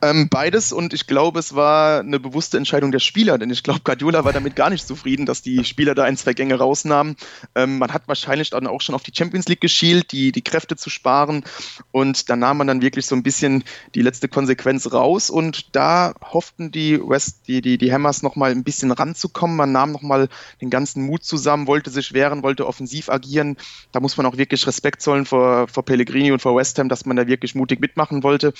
Ähm, 0.00 0.28
beides 0.28 0.72
und 0.72 0.94
ich 0.94 1.06
glaube, 1.06 1.38
es 1.38 1.54
war 1.54 2.00
eine 2.00 2.18
bewusste 2.18 2.56
Entscheidung 2.56 2.92
der 2.92 2.98
Spieler, 2.98 3.38
denn 3.38 3.50
ich 3.50 3.62
glaube, 3.62 3.80
Guardiola 3.84 4.24
war 4.24 4.32
damit 4.32 4.56
gar 4.56 4.70
nicht 4.70 4.86
zufrieden, 4.86 5.26
dass 5.26 5.42
die 5.42 5.64
Spieler 5.64 5.94
da 5.94 6.04
ein, 6.04 6.16
zwei 6.16 6.32
Gänge 6.32 6.56
rausnahmen. 6.56 7.16
Ähm, 7.54 7.78
man 7.78 7.92
hat 7.92 8.08
wahrscheinlich 8.08 8.50
dann 8.50 8.66
auch 8.66 8.80
schon 8.80 8.94
auf 8.94 9.02
die 9.02 9.12
Champions 9.14 9.48
League 9.48 9.60
geschielt, 9.60 10.12
die, 10.12 10.32
die 10.32 10.42
Kräfte 10.42 10.76
zu 10.76 10.90
sparen 10.90 11.44
und 11.92 12.30
da 12.30 12.36
nahm 12.36 12.58
man 12.58 12.66
dann 12.66 12.82
wirklich 12.82 13.06
so 13.06 13.14
ein 13.14 13.22
bisschen 13.22 13.64
die 13.94 14.02
letzte 14.02 14.28
Konsequenz 14.28 14.92
raus 14.92 15.30
und 15.30 15.74
da 15.76 16.14
hofften 16.20 16.72
die 16.72 17.00
West, 17.00 17.42
die, 17.46 17.60
die, 17.60 17.78
die 17.78 17.92
Hammers 17.92 18.22
nochmal 18.22 18.50
ein 18.50 18.64
bisschen 18.64 18.90
ranzukommen. 18.90 19.56
Man 19.56 19.72
nahm 19.72 19.92
nochmal 19.92 20.28
den 20.60 20.70
ganzen 20.70 21.04
Mut 21.06 21.24
zusammen, 21.24 21.66
wollte 21.66 21.90
sich 21.90 22.12
wehren, 22.12 22.42
wollte 22.42 22.66
offensiv 22.66 23.08
agieren. 23.08 23.56
Da 23.92 24.00
muss 24.00 24.16
man 24.16 24.26
auch 24.26 24.36
wirklich 24.36 24.66
Respekt 24.66 25.02
zollen 25.02 25.26
vor, 25.26 25.68
vor 25.68 25.84
Pellegrini 25.84 26.32
und 26.32 26.40
vor 26.40 26.56
West 26.56 26.78
Ham, 26.78 26.88
dass 26.88 27.06
man 27.06 27.16
da 27.16 27.26
wirklich 27.26 27.54
mutig 27.54 27.80
mitmachen 27.80 28.22
wollte. 28.22 28.52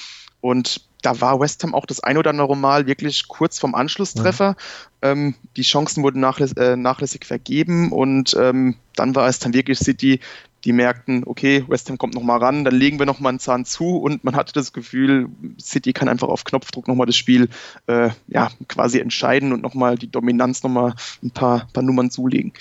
Und 0.42 0.82
da 1.02 1.20
war 1.20 1.40
West 1.40 1.62
Ham 1.62 1.74
auch 1.74 1.86
das 1.86 2.00
ein 2.00 2.18
oder 2.18 2.30
andere 2.30 2.56
Mal 2.56 2.86
wirklich 2.86 3.28
kurz 3.28 3.58
vom 3.58 3.74
Anschlusstreffer. 3.74 4.50
Mhm. 4.50 4.56
Ähm, 5.02 5.34
die 5.56 5.62
Chancen 5.62 6.02
wurden 6.02 6.20
nachläss 6.20 6.52
äh, 6.52 6.76
nachlässig 6.76 7.24
vergeben 7.24 7.92
und 7.92 8.36
ähm, 8.38 8.76
dann 8.94 9.14
war 9.14 9.28
es 9.28 9.38
dann 9.38 9.54
wirklich 9.54 9.78
City, 9.78 10.20
die 10.64 10.72
merkten, 10.72 11.22
okay, 11.26 11.64
West 11.68 11.88
Ham 11.88 11.98
kommt 11.98 12.14
nochmal 12.14 12.38
ran, 12.38 12.64
dann 12.64 12.74
legen 12.74 12.98
wir 12.98 13.06
nochmal 13.06 13.30
einen 13.30 13.38
Zahn 13.38 13.64
zu 13.64 13.96
und 13.96 14.24
man 14.24 14.36
hatte 14.36 14.52
das 14.52 14.72
Gefühl, 14.72 15.28
City 15.60 15.92
kann 15.92 16.08
einfach 16.08 16.28
auf 16.28 16.44
Knopfdruck 16.44 16.86
nochmal 16.86 17.06
das 17.06 17.16
Spiel 17.16 17.48
äh, 17.86 18.10
ja, 18.28 18.50
quasi 18.68 18.98
entscheiden 18.98 19.52
und 19.52 19.62
nochmal 19.62 19.96
die 19.96 20.10
Dominanz 20.10 20.62
nochmal 20.62 20.94
ein 21.22 21.30
paar, 21.30 21.68
paar 21.72 21.82
Nummern 21.82 22.10
zulegen. 22.10 22.52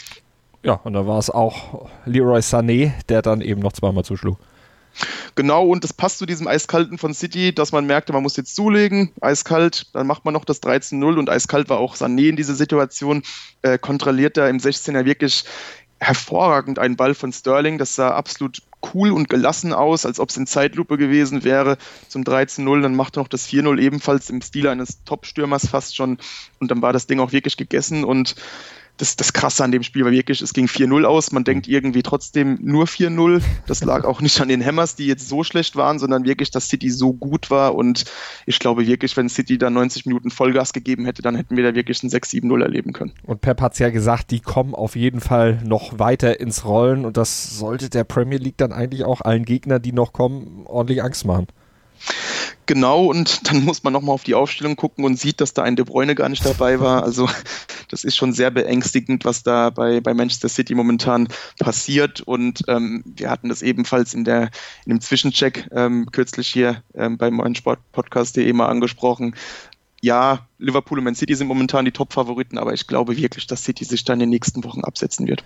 Ja, 0.64 0.74
und 0.74 0.94
da 0.94 1.08
war 1.08 1.18
es 1.18 1.30
auch 1.30 1.90
Leroy 2.06 2.40
Sané, 2.40 2.92
der 3.10 3.22
dann 3.22 3.42
eben 3.42 3.62
noch 3.62 3.74
zweimal 3.74 4.06
zuschlug. 4.06 4.38
Genau, 5.36 5.66
und 5.66 5.84
das 5.84 5.94
passt 5.94 6.18
zu 6.18 6.26
diesem 6.26 6.48
Eiskalten 6.48 6.98
von 6.98 7.14
City, 7.14 7.54
dass 7.54 7.72
man 7.72 7.86
merkte, 7.86 8.14
man 8.14 8.24
muss 8.24 8.38
jetzt 8.38 8.56
zulegen, 8.56 9.12
eiskalt, 9.22 9.88
dann 9.94 10.08
macht 10.08 10.26
man 10.26 10.34
noch 10.34 10.46
das 10.46 10.62
13-0 10.62 11.18
und 11.18 11.30
eiskalt 11.30 11.70
war 11.70 11.80
auch 11.80 11.96
Sané 11.96 12.30
in 12.30 12.36
dieser 12.36 12.56
Situation, 12.56 13.24
äh, 13.62 13.78
kontrolliert 13.78 14.38
er 14.38 14.50
im 14.50 14.58
16er 14.58 15.06
wirklich 15.06 15.46
hervorragend 16.00 16.80
einen 16.80 16.96
Ball 16.96 17.14
von 17.14 17.32
Sterling, 17.32 17.78
das 17.78 17.96
sah 17.96 18.10
absolut 18.10 18.62
cool 18.94 19.12
und 19.12 19.30
gelassen 19.30 19.72
aus, 19.72 20.06
als 20.06 20.20
ob 20.20 20.30
es 20.30 20.38
in 20.38 20.48
Zeitlupe 20.48 20.98
gewesen 20.98 21.44
wäre 21.44 21.77
zum 22.08 22.24
13-0, 22.24 22.82
dann 22.82 22.96
macht 22.96 23.18
er 23.18 23.22
noch 23.22 23.27
das 23.27 23.48
4-0 23.48 23.80
ebenfalls 23.80 24.30
im 24.32 24.42
Stil 24.42 24.68
eines 24.68 25.04
Top-Stürmers 25.04 25.68
fast 25.68 25.96
schon 25.96 26.18
und 26.60 26.72
dann 26.72 26.82
war 26.82 26.92
das 26.92 27.06
Ding 27.06 27.20
auch 27.20 27.32
wirklich 27.32 27.56
gegessen 27.56 28.04
und 28.04 28.36
das, 29.01 29.16
das 29.16 29.33
Krasse 29.33 29.64
an 29.64 29.72
dem 29.72 29.81
Spiel 29.81 30.05
war 30.05 30.11
wirklich, 30.11 30.44
es 30.44 30.53
ging 30.53 30.68
4-0 30.68 31.05
aus. 31.05 31.31
Man 31.31 31.44
denkt 31.44 31.68
irgendwie 31.68 32.03
trotzdem 32.03 32.59
nur 32.61 32.85
4-0. 32.85 33.42
Das 33.66 33.83
lag 33.83 34.05
auch 34.05 34.22
nicht 34.22 34.40
an 34.40 34.48
den 34.48 34.64
Hammers, 34.64 34.96
die 34.96 35.07
jetzt 35.07 35.27
so 35.27 35.44
schlecht 35.44 35.75
waren, 35.75 35.98
sondern 35.98 36.24
wirklich, 36.24 36.51
dass 36.51 36.70
City 36.70 36.92
so 36.92 37.11
gut 37.11 37.50
war. 37.50 37.74
Und 37.74 38.05
ich 38.46 38.59
glaube 38.59 38.85
wirklich, 38.85 39.18
wenn 39.18 39.27
City 39.27 39.57
da 39.57 39.72
90 39.72 40.05
Minuten 40.05 40.29
Vollgas 40.29 40.72
gegeben 40.72 41.05
hätte, 41.05 41.24
dann 41.24 41.35
hätten 41.35 41.57
wir 41.57 41.64
da 41.64 41.74
wirklich 41.74 42.03
ein 42.03 42.11
6-7-0 42.11 42.61
erleben 42.61 42.94
können. 42.94 43.14
Und 43.24 43.42
Pep 43.42 43.59
hat 43.59 43.74
es 43.74 43.79
ja 43.79 43.90
gesagt, 43.90 44.29
die 44.29 44.40
kommen 44.40 44.75
auf 44.75 44.96
jeden 44.96 45.20
Fall 45.20 45.64
noch 45.66 45.98
weiter 45.98 46.40
ins 46.40 46.64
Rollen. 46.64 47.03
Und 47.03 47.18
das 47.18 47.57
sollte 47.57 47.90
der 47.90 48.03
Premier 48.03 48.37
League 48.37 48.57
dann 48.57 48.72
eigentlich 48.72 49.03
auch 49.03 49.22
allen 49.22 49.46
Gegnern, 49.46 49.81
die 49.81 49.94
noch 49.94 50.14
kommen, 50.14 50.61
ordentlich 50.68 51.01
Angst 51.01 51.25
machen. 51.25 51.48
Genau, 52.66 53.05
und 53.05 53.48
dann 53.48 53.64
muss 53.66 53.83
man 53.83 53.94
nochmal 53.94 54.14
auf 54.14 54.24
die 54.24 54.35
Aufstellung 54.35 54.75
gucken 54.75 55.05
und 55.05 55.20
sieht, 55.20 55.42
dass 55.42 55.53
da 55.53 55.64
ein 55.64 55.75
De 55.75 55.85
Bruyne 55.85 56.16
gar 56.16 56.29
nicht 56.29 56.46
dabei 56.46 56.79
war. 56.79 57.03
Also 57.03 57.29
das 57.90 58.03
ist 58.03 58.16
schon 58.16 58.33
sehr 58.33 58.51
beängstigend, 58.51 59.25
was 59.25 59.44
da 59.44 59.70
bei, 59.70 60.00
bei 60.01 60.14
Manchester 60.14 60.50
City 60.50 60.75
momentan 60.75 61.27
passiert. 61.59 62.22
Und 62.22 62.64
ähm, 62.68 63.03
wir 63.05 63.29
hatten 63.29 63.50
das 63.50 63.61
ebenfalls 63.61 64.14
in, 64.14 64.24
der, 64.24 64.50
in 64.85 64.92
dem 64.92 65.01
Zwischencheck 65.01 65.70
ähm, 65.72 66.07
kürzlich 66.11 66.48
hier 66.48 66.83
ähm, 66.96 67.18
beim 67.18 67.35
meinsportpodcast.de 67.35 68.51
mal 68.53 68.68
angesprochen 68.68 69.35
ja, 70.01 70.48
Liverpool 70.62 71.00
und 71.00 71.06
Man 71.06 71.16
City 71.16 71.36
sind 71.36 71.48
momentan 71.48 71.86
die 71.86 71.92
Top-Favoriten, 71.92 72.58
aber 72.58 72.74
ich 72.74 72.88
glaube 72.88 73.18
wirklich, 73.18 73.48
dass 73.48 73.64
City 73.64 73.84
sich 73.84 74.04
dann 74.04 74.16
in 74.16 74.20
den 74.22 74.30
nächsten 74.30 74.64
Wochen 74.64 74.82
absetzen 74.82 75.28
wird. 75.28 75.44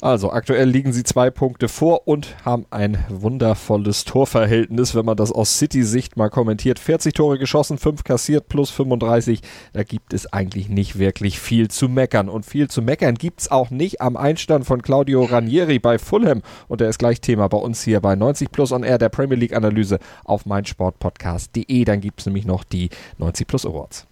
Also 0.00 0.32
aktuell 0.32 0.68
liegen 0.68 0.92
sie 0.92 1.04
zwei 1.04 1.30
Punkte 1.30 1.68
vor 1.68 2.08
und 2.08 2.36
haben 2.44 2.66
ein 2.70 2.98
wundervolles 3.08 4.04
Torverhältnis, 4.04 4.94
wenn 4.94 5.04
man 5.04 5.16
das 5.16 5.30
aus 5.30 5.58
City-Sicht 5.58 6.16
mal 6.16 6.30
kommentiert. 6.30 6.78
40 6.78 7.14
Tore 7.14 7.38
geschossen, 7.38 7.78
5 7.78 8.04
kassiert 8.04 8.48
plus 8.48 8.70
35. 8.70 9.40
Da 9.72 9.84
gibt 9.84 10.12
es 10.12 10.32
eigentlich 10.32 10.68
nicht 10.68 10.98
wirklich 10.98 11.38
viel 11.38 11.68
zu 11.68 11.88
meckern. 11.88 12.28
Und 12.28 12.44
viel 12.44 12.68
zu 12.68 12.82
meckern 12.82 13.14
gibt 13.14 13.42
es 13.42 13.50
auch 13.50 13.70
nicht 13.70 14.00
am 14.00 14.16
Einstand 14.16 14.66
von 14.66 14.82
Claudio 14.82 15.24
Ranieri 15.24 15.78
bei 15.78 15.98
Fulham. 15.98 16.42
Und 16.66 16.80
der 16.80 16.88
ist 16.88 16.98
gleich 16.98 17.20
Thema 17.20 17.48
bei 17.48 17.58
uns 17.58 17.82
hier 17.82 18.00
bei 18.00 18.16
90 18.16 18.50
Plus 18.50 18.72
on 18.72 18.82
Air, 18.82 18.98
der 18.98 19.08
Premier 19.08 19.36
League-Analyse 19.36 20.00
auf 20.24 20.44
meinsportpodcast.de. 20.44 21.84
Dann 21.84 22.00
gibt 22.00 22.20
es 22.20 22.26
nämlich 22.26 22.44
noch 22.44 22.64
die 22.64 22.90
90 23.18 23.46
Plus 23.46 23.64
Awards. 23.64 24.06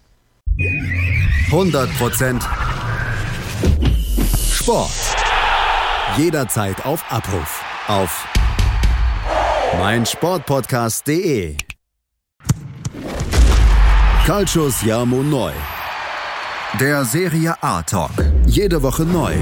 100% 0.57 2.41
Sport. 4.53 4.89
Jederzeit 6.17 6.85
auf 6.85 7.03
Abruf. 7.11 7.61
Auf 7.87 8.25
meinsportpodcast.de. 9.77 11.57
Calcius 14.25 14.81
Jamo 14.81 15.21
Neu. 15.21 15.51
Der 16.79 17.05
Serie 17.05 17.55
A 17.61 17.83
Talk. 17.83 18.11
Jede 18.45 18.83
Woche 18.83 19.03
neu. 19.03 19.33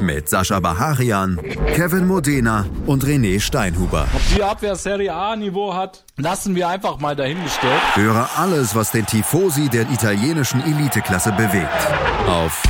Mit 0.00 0.28
Sascha 0.28 0.60
Baharian, 0.60 1.38
Kevin 1.74 2.06
Modena 2.06 2.66
und 2.86 3.02
René 3.04 3.40
Steinhuber. 3.40 4.06
Ob 4.12 4.20
die 4.34 4.42
Abwehr 4.42 4.76
Serie 4.76 5.14
A-Niveau 5.14 5.72
hat, 5.74 6.04
lassen 6.16 6.54
wir 6.54 6.68
einfach 6.68 6.98
mal 6.98 7.16
dahingestellt. 7.16 7.80
Höre 7.94 8.28
alles, 8.36 8.74
was 8.74 8.90
den 8.90 9.06
Tifosi 9.06 9.70
der 9.70 9.90
italienischen 9.90 10.60
Eliteklasse 10.62 11.32
bewegt. 11.32 11.88
Auf 12.26 12.62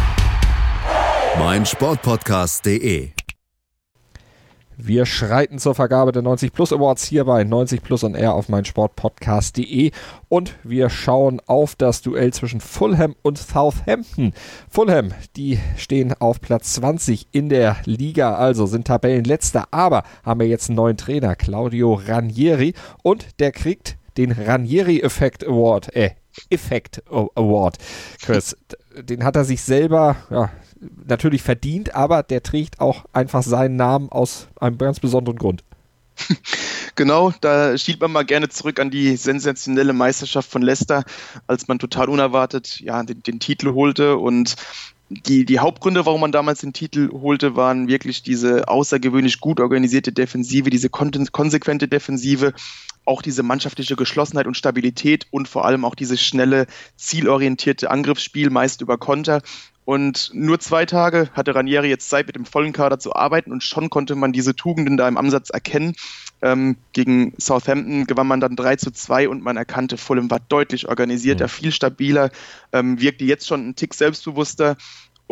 meinsportpodcast.de. 1.39 3.11
Wir 4.77 5.07
schreiten 5.07 5.59
zur 5.59 5.75
Vergabe 5.75 6.13
der 6.13 6.23
90 6.23 6.53
Plus 6.53 6.73
Awards 6.73 7.05
hier 7.05 7.25
bei 7.25 7.45
90 7.45 7.83
Plus 7.83 8.05
on 8.05 8.15
Air 8.15 8.35
auf 8.35 8.49
meinsportpodcast.de 8.49 9.91
und 10.29 10.55
wir 10.63 10.89
schauen 10.89 11.41
auf 11.47 11.75
das 11.75 12.01
Duell 12.03 12.33
zwischen 12.33 12.61
Fulham 12.61 13.15
und 13.23 13.39
Southampton. 13.39 14.33
Fulham, 14.69 15.13
die 15.37 15.59
stehen 15.77 16.15
auf 16.19 16.41
Platz 16.41 16.75
20 16.75 17.29
in 17.33 17.49
der 17.49 17.77
Liga, 17.85 18.35
also 18.35 18.67
sind 18.67 18.87
Tabellenletzter, 18.87 19.69
aber 19.71 20.05
haben 20.25 20.41
wir 20.41 20.49
jetzt 20.49 20.71
einen 20.71 20.77
neuen 20.77 20.97
Trainer, 20.97 21.37
Claudio 21.37 21.95
Ranieri 21.95 22.75
und 23.03 23.41
der 23.41 23.53
kriegt 23.53 23.99
den 24.17 24.33
Ranieri 24.33 25.01
Effect 25.01 25.47
Award, 25.47 25.95
äh, 25.95 26.11
Effect 26.51 27.03
Award. 27.11 27.79
Chris, 28.21 28.57
den 29.03 29.25
hat 29.25 29.37
er 29.37 29.45
sich 29.45 29.63
selber, 29.63 30.17
ja, 30.31 30.51
natürlich 31.07 31.43
verdient, 31.43 31.95
aber 31.95 32.23
der 32.23 32.43
trägt 32.43 32.81
auch 32.81 33.05
einfach 33.13 33.43
seinen 33.43 33.77
Namen 33.77 34.09
aus 34.11 34.49
einem 34.61 34.79
ganz 34.79 35.01
besonderen 35.01 35.39
Grund. 35.39 35.65
Genau, 36.95 37.33
da 37.41 37.79
schielt 37.79 38.03
man 38.03 38.13
mal 38.13 38.25
gerne 38.25 38.51
zurück 38.51 38.79
an 38.79 38.91
die 38.91 39.17
sensationelle 39.17 39.95
Meisterschaft 39.95 40.51
von 40.51 40.61
Leicester, 40.61 41.05
als 41.47 41.67
man 41.67 41.79
total 41.79 42.11
unerwartet 42.11 42.81
ja, 42.81 43.03
den, 43.03 43.23
den 43.23 43.41
Titel 43.41 43.73
holte 43.73 44.19
und 44.19 44.57
die, 45.09 45.45
die 45.45 45.59
Hauptgründe, 45.59 46.07
warum 46.07 46.21
man 46.21 46.33
damals 46.33 46.61
den 46.61 46.73
Titel 46.73 47.11
holte, 47.13 47.57
waren 47.57 47.89
wirklich 47.89 48.23
diese 48.23 48.69
außergewöhnlich 48.69 49.41
gut 49.41 49.61
organisierte 49.61 50.13
Defensive, 50.13 50.71
diese 50.71 50.89
konsequente 50.91 51.89
Defensive, 51.89 52.55
auch 53.05 53.21
diese 53.21 53.43
mannschaftliche 53.43 53.97
Geschlossenheit 53.97 54.47
und 54.47 54.57
Stabilität 54.57 55.27
und 55.31 55.49
vor 55.49 55.65
allem 55.65 55.85
auch 55.85 55.95
dieses 55.95 56.23
schnelle, 56.23 56.67
zielorientierte 56.97 57.91
Angriffsspiel, 57.91 58.51
meist 58.51 58.81
über 58.81 58.97
Konter. 58.97 59.43
Und 59.85 60.31
nur 60.33 60.61
zwei 60.61 60.87
Tage 60.87 61.29
hatte 61.33 61.55
Ranieri 61.55 61.89
jetzt 61.89 62.09
Zeit, 62.09 62.27
mit 62.27 62.37
dem 62.37 62.45
vollen 62.45 62.73
Kader 62.73 63.01
zu 63.01 63.15
arbeiten 63.15 63.51
und 63.51 63.65
schon 63.65 63.91
konnte 63.91 64.15
man 64.15 64.33
diese 64.33 64.55
Tugenden 64.55 64.97
da 64.97 65.09
im 65.09 65.17
Ansatz 65.17 65.51
erkennen. 65.51 65.95
Ähm, 66.41 66.77
gegen 66.93 67.35
Southampton 67.39 68.07
gewann 68.07 68.27
man 68.27 68.41
dann 68.41 68.57
3 68.57 68.77
zu 68.77 68.93
2 68.93 69.29
und 69.29 69.43
man 69.43 69.57
erkannte, 69.57 69.97
Fulham 69.97 70.31
war 70.31 70.41
deutlich 70.41 70.89
organisierter, 70.89 71.45
mhm. 71.45 71.51
viel 71.51 71.73
stabiler, 71.73 72.31
ähm, 72.73 73.01
wirkte 73.01 73.25
jetzt 73.25 73.47
schon 73.47 73.69
ein 73.69 73.77
Tick 73.77 73.95
selbstbewusster 73.95 74.77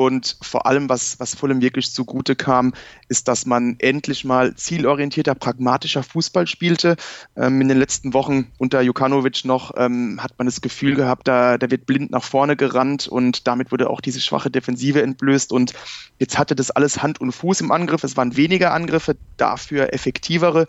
und 0.01 0.39
vor 0.41 0.65
allem, 0.65 0.89
was, 0.89 1.21
was 1.21 1.35
Fulham 1.35 1.61
wirklich 1.61 1.93
zugute 1.93 2.35
kam, 2.35 2.73
ist, 3.09 3.29
dass 3.29 3.45
man 3.45 3.77
endlich 3.81 4.25
mal 4.25 4.55
zielorientierter, 4.55 5.35
pragmatischer 5.35 6.03
Fußball 6.03 6.47
spielte. 6.47 6.97
Ähm, 7.37 7.61
in 7.61 7.69
den 7.69 7.77
letzten 7.77 8.15
Wochen 8.15 8.51
unter 8.57 8.81
Jukanovic 8.81 9.45
noch 9.45 9.73
ähm, 9.77 10.19
hat 10.23 10.39
man 10.39 10.47
das 10.47 10.63
Gefühl 10.63 10.95
gehabt, 10.95 11.29
da, 11.29 11.59
da 11.59 11.71
wird 11.71 11.85
blind 11.85 12.13
nach 12.13 12.25
vorne 12.25 12.57
gerannt 12.57 13.09
und 13.09 13.47
damit 13.47 13.73
wurde 13.73 13.91
auch 13.91 14.01
diese 14.01 14.23
schwache 14.23 14.51
Defensive 14.51 15.03
entblößt. 15.03 15.53
Und 15.53 15.75
jetzt 16.19 16.39
hatte 16.39 16.55
das 16.55 16.71
alles 16.71 17.03
Hand 17.03 17.21
und 17.21 17.33
Fuß 17.33 17.61
im 17.61 17.71
Angriff. 17.71 18.03
Es 18.03 18.17
waren 18.17 18.39
weniger 18.39 18.73
Angriffe, 18.73 19.19
dafür 19.37 19.93
effektivere. 19.93 20.65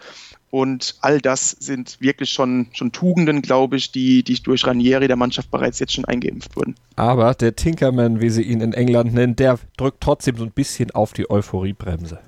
Und 0.51 0.95
all 0.99 1.21
das 1.21 1.51
sind 1.59 1.95
wirklich 2.01 2.29
schon, 2.29 2.67
schon 2.73 2.91
Tugenden, 2.91 3.41
glaube 3.41 3.77
ich, 3.77 3.93
die, 3.93 4.21
die 4.21 4.35
durch 4.43 4.67
Ranieri 4.67 5.07
der 5.07 5.15
Mannschaft 5.15 5.49
bereits 5.49 5.79
jetzt 5.79 5.93
schon 5.93 6.03
eingeimpft 6.03 6.57
wurden. 6.57 6.75
Aber 6.97 7.33
der 7.33 7.55
Tinkerman, 7.55 8.19
wie 8.19 8.29
sie 8.29 8.43
ihn 8.43 8.59
in 8.59 8.73
England 8.73 9.13
nennen, 9.13 9.37
der 9.37 9.59
drückt 9.77 10.01
trotzdem 10.01 10.35
so 10.35 10.43
ein 10.43 10.51
bisschen 10.51 10.91
auf 10.91 11.13
die 11.13 11.29
Euphoriebremse. 11.29 12.19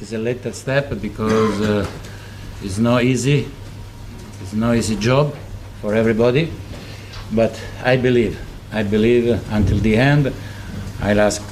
It's 0.00 0.14
a 0.14 0.16
little 0.16 0.54
step 0.54 0.88
because 1.02 1.60
uh, 1.60 1.84
it's 2.64 2.78
not 2.78 3.02
easy. 3.02 3.44
It's 4.42 4.54
not 4.54 4.76
easy 4.76 4.96
job 4.96 5.34
for 5.82 5.92
everybody. 5.92 6.48
But 7.30 7.52
I 7.84 7.98
believe, 7.98 8.38
I 8.72 8.84
believe 8.84 9.38
until 9.52 9.78
the 9.80 9.96
end. 9.96 10.32
I'll 11.02 11.20
ask, 11.20 11.42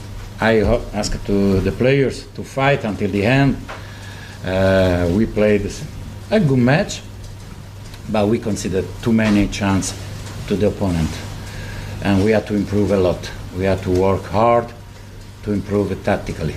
I 0.41 0.63
ask 0.95 1.13
to 1.27 1.61
the 1.61 1.73
players 1.73 2.27
to 2.35 2.43
fight 2.43 2.85
until 2.85 3.11
the 3.11 3.27
end. 3.27 3.57
Uh, 4.45 5.09
we 5.17 5.25
played 5.27 5.71
a 6.31 6.41
good 6.41 6.59
match, 6.59 7.01
but 8.11 8.27
we 8.27 8.39
considered 8.39 8.85
too 9.03 9.13
many 9.13 9.47
chances 9.49 9.97
to 10.49 10.57
the 10.57 10.67
opponent, 10.67 11.11
and 12.03 12.25
we 12.25 12.33
had 12.33 12.47
to 12.47 12.55
improve 12.55 12.91
a 12.91 12.97
lot. 12.97 13.31
We 13.57 13.65
had 13.65 13.83
to 13.83 13.91
work 13.91 14.25
hard 14.25 14.73
to 15.45 15.53
improve 15.53 15.93
tactically. 16.05 16.57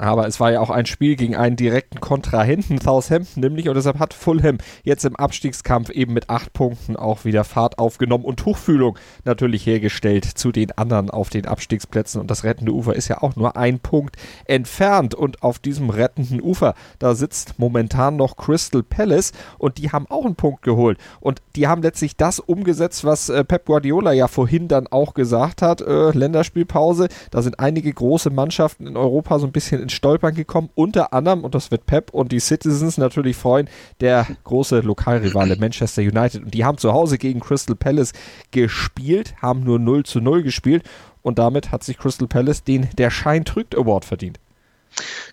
Aber 0.00 0.26
es 0.26 0.40
war 0.40 0.50
ja 0.50 0.60
auch 0.60 0.70
ein 0.70 0.86
Spiel 0.86 1.14
gegen 1.14 1.36
einen 1.36 1.56
direkten 1.56 2.00
Kontrahenten, 2.00 2.80
Southampton 2.80 3.42
nämlich, 3.42 3.68
und 3.68 3.74
deshalb 3.74 3.98
hat 3.98 4.14
Fulham 4.14 4.56
jetzt 4.82 5.04
im 5.04 5.14
Abstiegskampf 5.14 5.90
eben 5.90 6.14
mit 6.14 6.30
acht 6.30 6.54
Punkten 6.54 6.96
auch 6.96 7.26
wieder 7.26 7.44
Fahrt 7.44 7.78
aufgenommen 7.78 8.24
und 8.24 8.38
Tuchfühlung 8.38 8.98
natürlich 9.26 9.66
hergestellt 9.66 10.24
zu 10.24 10.52
den 10.52 10.72
anderen 10.72 11.10
auf 11.10 11.28
den 11.28 11.44
Abstiegsplätzen. 11.44 12.18
Und 12.18 12.30
das 12.30 12.44
rettende 12.44 12.72
Ufer 12.72 12.94
ist 12.94 13.08
ja 13.08 13.20
auch 13.20 13.36
nur 13.36 13.58
ein 13.58 13.78
Punkt 13.78 14.16
entfernt. 14.46 15.14
Und 15.14 15.42
auf 15.42 15.58
diesem 15.58 15.90
rettenden 15.90 16.40
Ufer, 16.40 16.74
da 16.98 17.14
sitzt 17.14 17.58
momentan 17.58 18.16
noch 18.16 18.38
Crystal 18.38 18.82
Palace 18.82 19.32
und 19.58 19.76
die 19.76 19.92
haben 19.92 20.06
auch 20.08 20.24
einen 20.24 20.34
Punkt 20.34 20.62
geholt. 20.62 20.96
Und 21.20 21.42
die 21.56 21.68
haben 21.68 21.82
letztlich 21.82 22.16
das 22.16 22.40
umgesetzt, 22.40 23.04
was 23.04 23.28
äh, 23.28 23.44
Pep 23.44 23.66
Guardiola 23.66 24.12
ja 24.12 24.28
vorhin 24.28 24.66
dann 24.66 24.86
auch 24.86 25.12
gesagt 25.12 25.60
hat. 25.60 25.82
Äh, 25.82 26.12
Länderspielpause, 26.12 27.08
da 27.30 27.42
sind 27.42 27.60
einige 27.60 27.92
große 27.92 28.30
Mannschaften 28.30 28.86
in 28.86 28.96
Europa 28.96 29.38
so 29.38 29.46
ein 29.46 29.52
bisschen 29.52 29.82
in 29.82 29.89
ins 29.90 29.96
Stolpern 29.96 30.34
gekommen. 30.34 30.70
Unter 30.74 31.12
anderem, 31.12 31.44
und 31.44 31.54
das 31.54 31.70
wird 31.70 31.86
Pep 31.86 32.10
und 32.12 32.32
die 32.32 32.40
Citizens 32.40 32.96
natürlich 32.96 33.36
freuen, 33.36 33.68
der 34.00 34.26
große 34.44 34.80
Lokalrivale 34.80 35.56
Manchester 35.56 36.02
United. 36.02 36.44
Und 36.44 36.54
die 36.54 36.64
haben 36.64 36.78
zu 36.78 36.92
Hause 36.92 37.18
gegen 37.18 37.40
Crystal 37.40 37.76
Palace 37.76 38.12
gespielt, 38.52 39.34
haben 39.42 39.64
nur 39.64 39.78
0 39.78 40.04
zu 40.04 40.20
0 40.20 40.42
gespielt. 40.42 40.84
Und 41.22 41.38
damit 41.38 41.70
hat 41.70 41.84
sich 41.84 41.98
Crystal 41.98 42.28
Palace 42.28 42.64
den 42.64 42.88
Der 42.96 43.10
Schein 43.10 43.44
trügt 43.44 43.76
Award 43.76 44.04
verdient. 44.04 44.38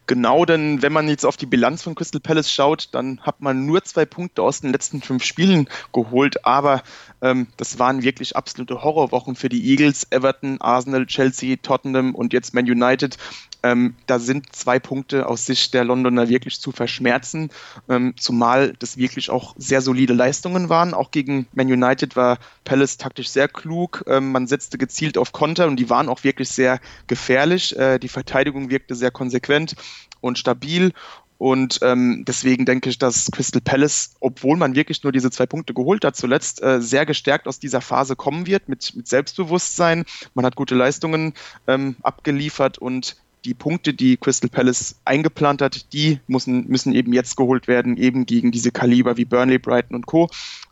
Genau, 0.06 0.46
denn 0.46 0.82
wenn 0.82 0.94
man 0.94 1.10
jetzt 1.10 1.26
auf 1.26 1.36
die 1.36 1.46
Bilanz 1.46 1.84
von 1.84 1.96
Crystal 1.96 2.22
Palace 2.22 2.52
schaut, 2.52 2.90
dann 2.94 3.20
hat 3.22 3.42
man 3.42 3.66
nur 3.66 3.84
zwei 3.84 4.06
Punkte 4.06 4.42
aus 4.42 4.62
den 4.62 4.72
letzten 4.72 5.02
fünf 5.02 5.24
Spielen 5.24 5.68
geholt, 5.94 6.46
aber 6.46 6.84
ähm, 7.22 7.48
das 7.58 7.78
waren 7.80 8.04
wirklich 8.04 8.36
absolute 8.36 8.84
Horrorwochen 8.84 9.36
für 9.36 9.50
die 9.50 9.70
Eagles, 9.70 10.08
Everton, 10.10 10.62
Arsenal, 10.62 11.06
Chelsea, 11.08 11.58
Tottenham 11.62 12.16
und 12.16 12.34
jetzt 12.34 12.54
Man 12.54 12.66
United. 12.66 13.18
Ähm, 13.64 13.96
da 14.06 14.20
sind 14.20 14.56
zwei 14.56 14.80
Punkte 14.80 15.28
aus 15.28 15.46
Sicht 15.46 15.74
der 15.74 15.84
Londoner 15.84 16.30
wirklich 16.30 16.60
zu 16.60 16.72
verschmerzen, 16.72 17.50
ähm, 17.90 18.14
zumal 18.18 18.74
das 18.80 18.98
wirklich 18.98 19.30
auch 19.30 19.56
sehr 19.58 19.82
solide 19.82 20.14
Leistungen 20.14 20.70
waren. 20.70 20.94
Auch 20.94 21.12
gegen 21.12 21.48
Man 21.54 21.68
United 21.68 22.16
war 22.16 22.38
Palace 22.64 22.98
taktisch 22.98 23.30
sehr 23.30 23.48
klug. 23.48 24.04
Ähm, 24.08 24.32
man 24.32 24.48
setzte 24.48 24.78
gezielt 24.78 25.18
auf 25.18 25.32
Konter 25.32 25.68
und 25.68 25.78
die 25.78 25.90
waren 25.90 26.10
auch 26.10 26.24
wirklich 26.24 26.50
sehr 26.50 26.80
gefährlich. 27.08 27.78
Äh, 27.78 28.00
die 28.00 28.10
Verteidigung 28.10 28.70
wirkte 28.70 28.96
sehr 28.96 29.12
konsequent 29.12 29.76
und 30.22 30.38
stabil. 30.38 30.94
Und 31.38 31.80
ähm, 31.84 32.24
deswegen 32.28 32.66
denke 32.66 32.90
ich, 32.90 32.98
dass 32.98 33.30
Crystal 33.32 33.62
Palace, 33.62 34.16
obwohl 34.20 34.58
man 34.58 34.76
wirklich 34.76 35.04
nur 35.04 35.12
diese 35.12 35.30
zwei 35.30 35.46
Punkte 35.46 35.74
geholt 35.74 36.04
hat, 36.04 36.16
zuletzt 36.16 36.64
äh, 36.64 36.82
sehr 36.82 37.06
gestärkt 37.06 37.48
aus 37.48 37.60
dieser 37.60 37.82
Phase 37.82 38.16
kommen 38.16 38.48
wird, 38.48 38.68
mit, 38.70 38.96
mit 38.96 39.08
Selbstbewusstsein. 39.08 40.06
Man 40.34 40.46
hat 40.46 40.56
gute 40.56 40.74
Leistungen 40.74 41.34
ähm, 41.68 41.96
abgeliefert 42.02 42.80
und 42.80 43.18
die 43.48 43.54
Punkte, 43.54 43.94
die 43.94 44.18
Crystal 44.18 44.50
Palace 44.50 44.96
eingeplant 45.06 45.62
hat, 45.62 45.94
die 45.94 46.20
müssen, 46.28 46.68
müssen 46.68 46.94
eben 46.94 47.14
jetzt 47.14 47.38
geholt 47.38 47.68
werden, 47.68 47.98
eben 47.98 48.26
gegen 48.26 48.52
diese 48.52 48.72
Kaliber 48.72 49.18
wie 49.18 49.26
Burnley, 49.26 49.58
Brighton 49.58 49.96
und 49.96 50.06
Co. 50.06 50.30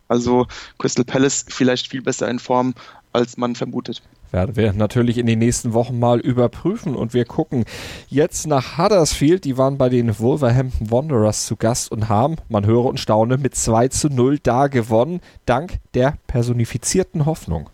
Also 0.07 0.45
Crystal 0.77 1.05
Palace 1.05 1.45
vielleicht 1.47 1.87
viel 1.87 2.01
besser 2.01 2.29
in 2.29 2.37
Form, 2.37 2.75
als 3.13 3.37
man 3.37 3.55
vermutet 3.55 4.03
werden 4.35 4.57
wir 4.57 4.73
natürlich 4.73 5.17
in 5.17 5.27
den 5.27 5.39
nächsten 5.39 5.71
Wochen 5.73 5.97
mal 5.97 6.19
überprüfen 6.19 6.93
und 6.93 7.13
wir 7.13 7.23
gucken 7.23 7.63
jetzt 8.09 8.47
nach 8.47 8.77
Huddersfield. 8.77 9.45
Die 9.45 9.57
waren 9.57 9.77
bei 9.77 9.87
den 9.87 10.19
Wolverhampton 10.19 10.91
Wanderers 10.91 11.45
zu 11.45 11.55
Gast 11.55 11.89
und 11.89 12.09
haben, 12.09 12.35
man 12.49 12.65
höre 12.65 12.83
und 12.83 12.99
staune, 12.99 13.37
mit 13.37 13.55
2 13.55 13.87
zu 13.87 14.09
0 14.09 14.39
da 14.39 14.67
gewonnen, 14.67 15.21
dank 15.45 15.77
der 15.93 16.17
personifizierten 16.27 17.25
Hoffnung. 17.25 17.69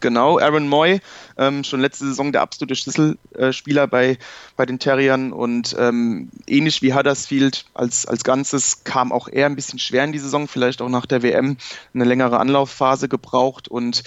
Genau, 0.00 0.38
Aaron 0.38 0.66
Moy, 0.66 1.00
ähm, 1.36 1.62
schon 1.62 1.80
letzte 1.80 2.06
Saison 2.06 2.32
der 2.32 2.40
absolute 2.40 2.74
Schlüsselspieler 2.74 3.86
bei, 3.86 4.16
bei 4.56 4.64
den 4.64 4.78
Terriern 4.78 5.32
und 5.32 5.76
ähm, 5.78 6.30
ähnlich 6.46 6.80
wie 6.80 6.94
Huddersfield 6.94 7.66
als, 7.74 8.06
als 8.06 8.24
Ganzes 8.24 8.84
kam 8.84 9.12
auch 9.12 9.28
er 9.28 9.46
ein 9.46 9.56
bisschen 9.56 9.78
schwer 9.78 10.04
in 10.04 10.12
die 10.12 10.18
Saison, 10.18 10.48
vielleicht 10.48 10.80
auch 10.80 10.88
nach 10.88 11.04
der 11.04 11.22
WM 11.22 11.58
eine 11.92 12.04
längere 12.04 12.38
Anlaufphase 12.38 13.08
gebraucht 13.08 13.68
und 13.68 14.02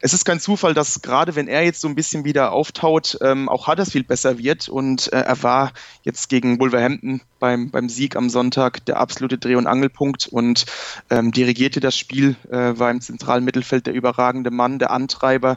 es 0.00 0.12
ist 0.12 0.24
kein 0.24 0.40
Zufall, 0.40 0.74
dass 0.74 1.02
gerade 1.02 1.34
wenn 1.36 1.48
er 1.48 1.62
jetzt 1.64 1.80
so 1.80 1.88
ein 1.88 1.94
bisschen 1.94 2.24
wieder 2.24 2.52
auftaut, 2.52 3.18
ähm, 3.20 3.48
auch 3.48 3.66
Huddersfield 3.66 4.08
besser 4.08 4.38
wird. 4.38 4.68
Und 4.68 5.12
äh, 5.12 5.20
er 5.20 5.42
war 5.42 5.72
jetzt 6.02 6.28
gegen 6.28 6.58
Wolverhampton 6.60 7.20
beim, 7.38 7.70
beim 7.70 7.88
Sieg 7.88 8.16
am 8.16 8.28
Sonntag 8.28 8.84
der 8.86 8.98
absolute 8.98 9.38
Dreh- 9.38 9.56
und 9.56 9.66
Angelpunkt 9.66 10.26
und 10.28 10.66
ähm, 11.10 11.32
dirigierte 11.32 11.80
das 11.80 11.96
Spiel, 11.96 12.36
äh, 12.50 12.78
war 12.78 12.90
im 12.90 13.00
zentralen 13.00 13.44
Mittelfeld 13.44 13.86
der 13.86 13.94
überragende 13.94 14.50
Mann, 14.50 14.78
der 14.78 14.90
Antreiber 14.90 15.56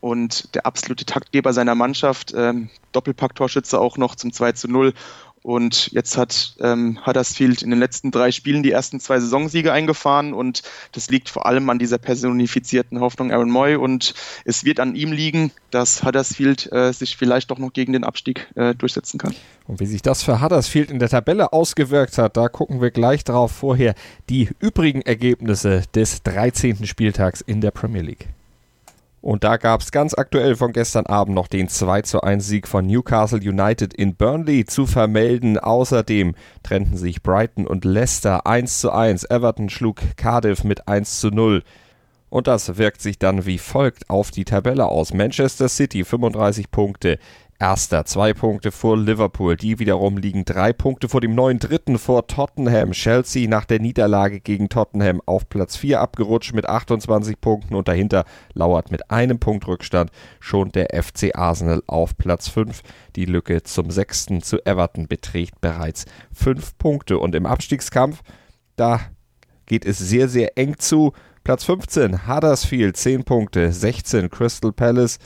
und 0.00 0.54
der 0.54 0.66
absolute 0.66 1.06
Taktgeber 1.06 1.52
seiner 1.52 1.74
Mannschaft. 1.74 2.34
Ähm, 2.36 2.68
Doppelpack-Torschütze 2.92 3.80
auch 3.80 3.96
noch 3.96 4.14
zum 4.14 4.32
2 4.32 4.52
zu 4.52 4.68
0 4.68 4.92
und 5.44 5.92
jetzt 5.92 6.16
hat 6.16 6.56
ähm, 6.60 6.98
Huddersfield 7.04 7.60
in 7.60 7.68
den 7.68 7.78
letzten 7.78 8.10
drei 8.10 8.32
Spielen 8.32 8.62
die 8.62 8.70
ersten 8.70 8.98
zwei 8.98 9.20
Saisonsiege 9.20 9.74
eingefahren 9.74 10.32
und 10.32 10.62
das 10.92 11.10
liegt 11.10 11.28
vor 11.28 11.44
allem 11.44 11.68
an 11.68 11.78
dieser 11.78 11.98
personifizierten 11.98 12.98
Hoffnung 12.98 13.30
Aaron 13.30 13.50
Moy 13.50 13.76
und 13.76 14.14
es 14.46 14.64
wird 14.64 14.80
an 14.80 14.94
ihm 14.94 15.12
liegen, 15.12 15.52
dass 15.70 16.02
Huddersfield 16.02 16.72
äh, 16.72 16.94
sich 16.94 17.18
vielleicht 17.18 17.50
doch 17.50 17.58
noch 17.58 17.74
gegen 17.74 17.92
den 17.92 18.04
Abstieg 18.04 18.50
äh, 18.54 18.74
durchsetzen 18.74 19.18
kann. 19.18 19.34
Und 19.66 19.80
wie 19.80 19.86
sich 19.86 20.00
das 20.00 20.22
für 20.22 20.40
Huddersfield 20.40 20.90
in 20.90 20.98
der 20.98 21.10
Tabelle 21.10 21.52
ausgewirkt 21.52 22.16
hat, 22.16 22.38
da 22.38 22.48
gucken 22.48 22.80
wir 22.80 22.90
gleich 22.90 23.22
drauf 23.22 23.52
vorher 23.52 23.94
die 24.30 24.48
übrigen 24.60 25.02
Ergebnisse 25.02 25.82
des 25.94 26.22
13. 26.22 26.86
Spieltags 26.86 27.42
in 27.42 27.60
der 27.60 27.70
Premier 27.70 28.00
League. 28.00 28.28
Und 29.24 29.42
da 29.42 29.56
gab 29.56 29.80
es 29.80 29.90
ganz 29.90 30.12
aktuell 30.12 30.54
von 30.54 30.74
gestern 30.74 31.06
Abend 31.06 31.34
noch 31.34 31.48
den 31.48 31.70
2 31.70 32.02
zu 32.02 32.20
1 32.20 32.46
Sieg 32.46 32.68
von 32.68 32.86
Newcastle 32.86 33.38
United 33.38 33.94
in 33.94 34.16
Burnley 34.16 34.66
zu 34.66 34.84
vermelden. 34.84 35.58
Außerdem 35.58 36.34
trennten 36.62 36.98
sich 36.98 37.22
Brighton 37.22 37.66
und 37.66 37.86
Leicester 37.86 38.46
1 38.46 38.80
zu 38.80 38.92
1. 38.92 39.24
Everton 39.30 39.70
schlug 39.70 40.02
Cardiff 40.18 40.62
mit 40.62 40.88
1 40.88 41.20
zu 41.20 41.28
0. 41.28 41.62
Und 42.28 42.48
das 42.48 42.76
wirkt 42.76 43.00
sich 43.00 43.18
dann 43.18 43.46
wie 43.46 43.56
folgt 43.56 44.10
auf 44.10 44.30
die 44.30 44.44
Tabelle 44.44 44.84
aus. 44.84 45.14
Manchester 45.14 45.70
City 45.70 46.04
35 46.04 46.70
Punkte, 46.70 47.18
Erster, 47.64 48.04
zwei 48.04 48.34
Punkte 48.34 48.70
vor 48.70 48.98
Liverpool. 48.98 49.56
Die 49.56 49.78
wiederum 49.78 50.18
liegen 50.18 50.44
drei 50.44 50.74
Punkte 50.74 51.08
vor 51.08 51.22
dem 51.22 51.34
neuen 51.34 51.58
Dritten 51.58 51.96
vor 51.96 52.26
Tottenham. 52.26 52.90
Chelsea 52.90 53.48
nach 53.48 53.64
der 53.64 53.80
Niederlage 53.80 54.40
gegen 54.40 54.68
Tottenham 54.68 55.22
auf 55.24 55.48
Platz 55.48 55.74
4 55.76 55.98
abgerutscht 55.98 56.52
mit 56.52 56.68
28 56.68 57.40
Punkten 57.40 57.74
und 57.74 57.88
dahinter 57.88 58.26
lauert 58.52 58.90
mit 58.90 59.10
einem 59.10 59.38
Punkt 59.38 59.66
Rückstand 59.66 60.10
schon 60.40 60.72
der 60.72 60.88
FC 60.92 61.34
Arsenal 61.34 61.82
auf 61.86 62.18
Platz 62.18 62.48
5. 62.48 62.82
Die 63.16 63.24
Lücke 63.24 63.62
zum 63.62 63.90
Sechsten 63.90 64.42
zu 64.42 64.58
Everton 64.66 65.08
beträgt 65.08 65.62
bereits 65.62 66.04
fünf 66.34 66.76
Punkte 66.76 67.18
und 67.18 67.34
im 67.34 67.46
Abstiegskampf, 67.46 68.20
da 68.76 69.00
geht 69.64 69.86
es 69.86 69.98
sehr, 69.98 70.28
sehr 70.28 70.58
eng 70.58 70.78
zu. 70.78 71.14
Platz 71.44 71.64
15 71.64 72.28
Huddersfield 72.28 72.98
10 72.98 73.24
Punkte, 73.24 73.72
16 73.72 74.28
Crystal 74.28 74.72
Palace, 74.72 75.18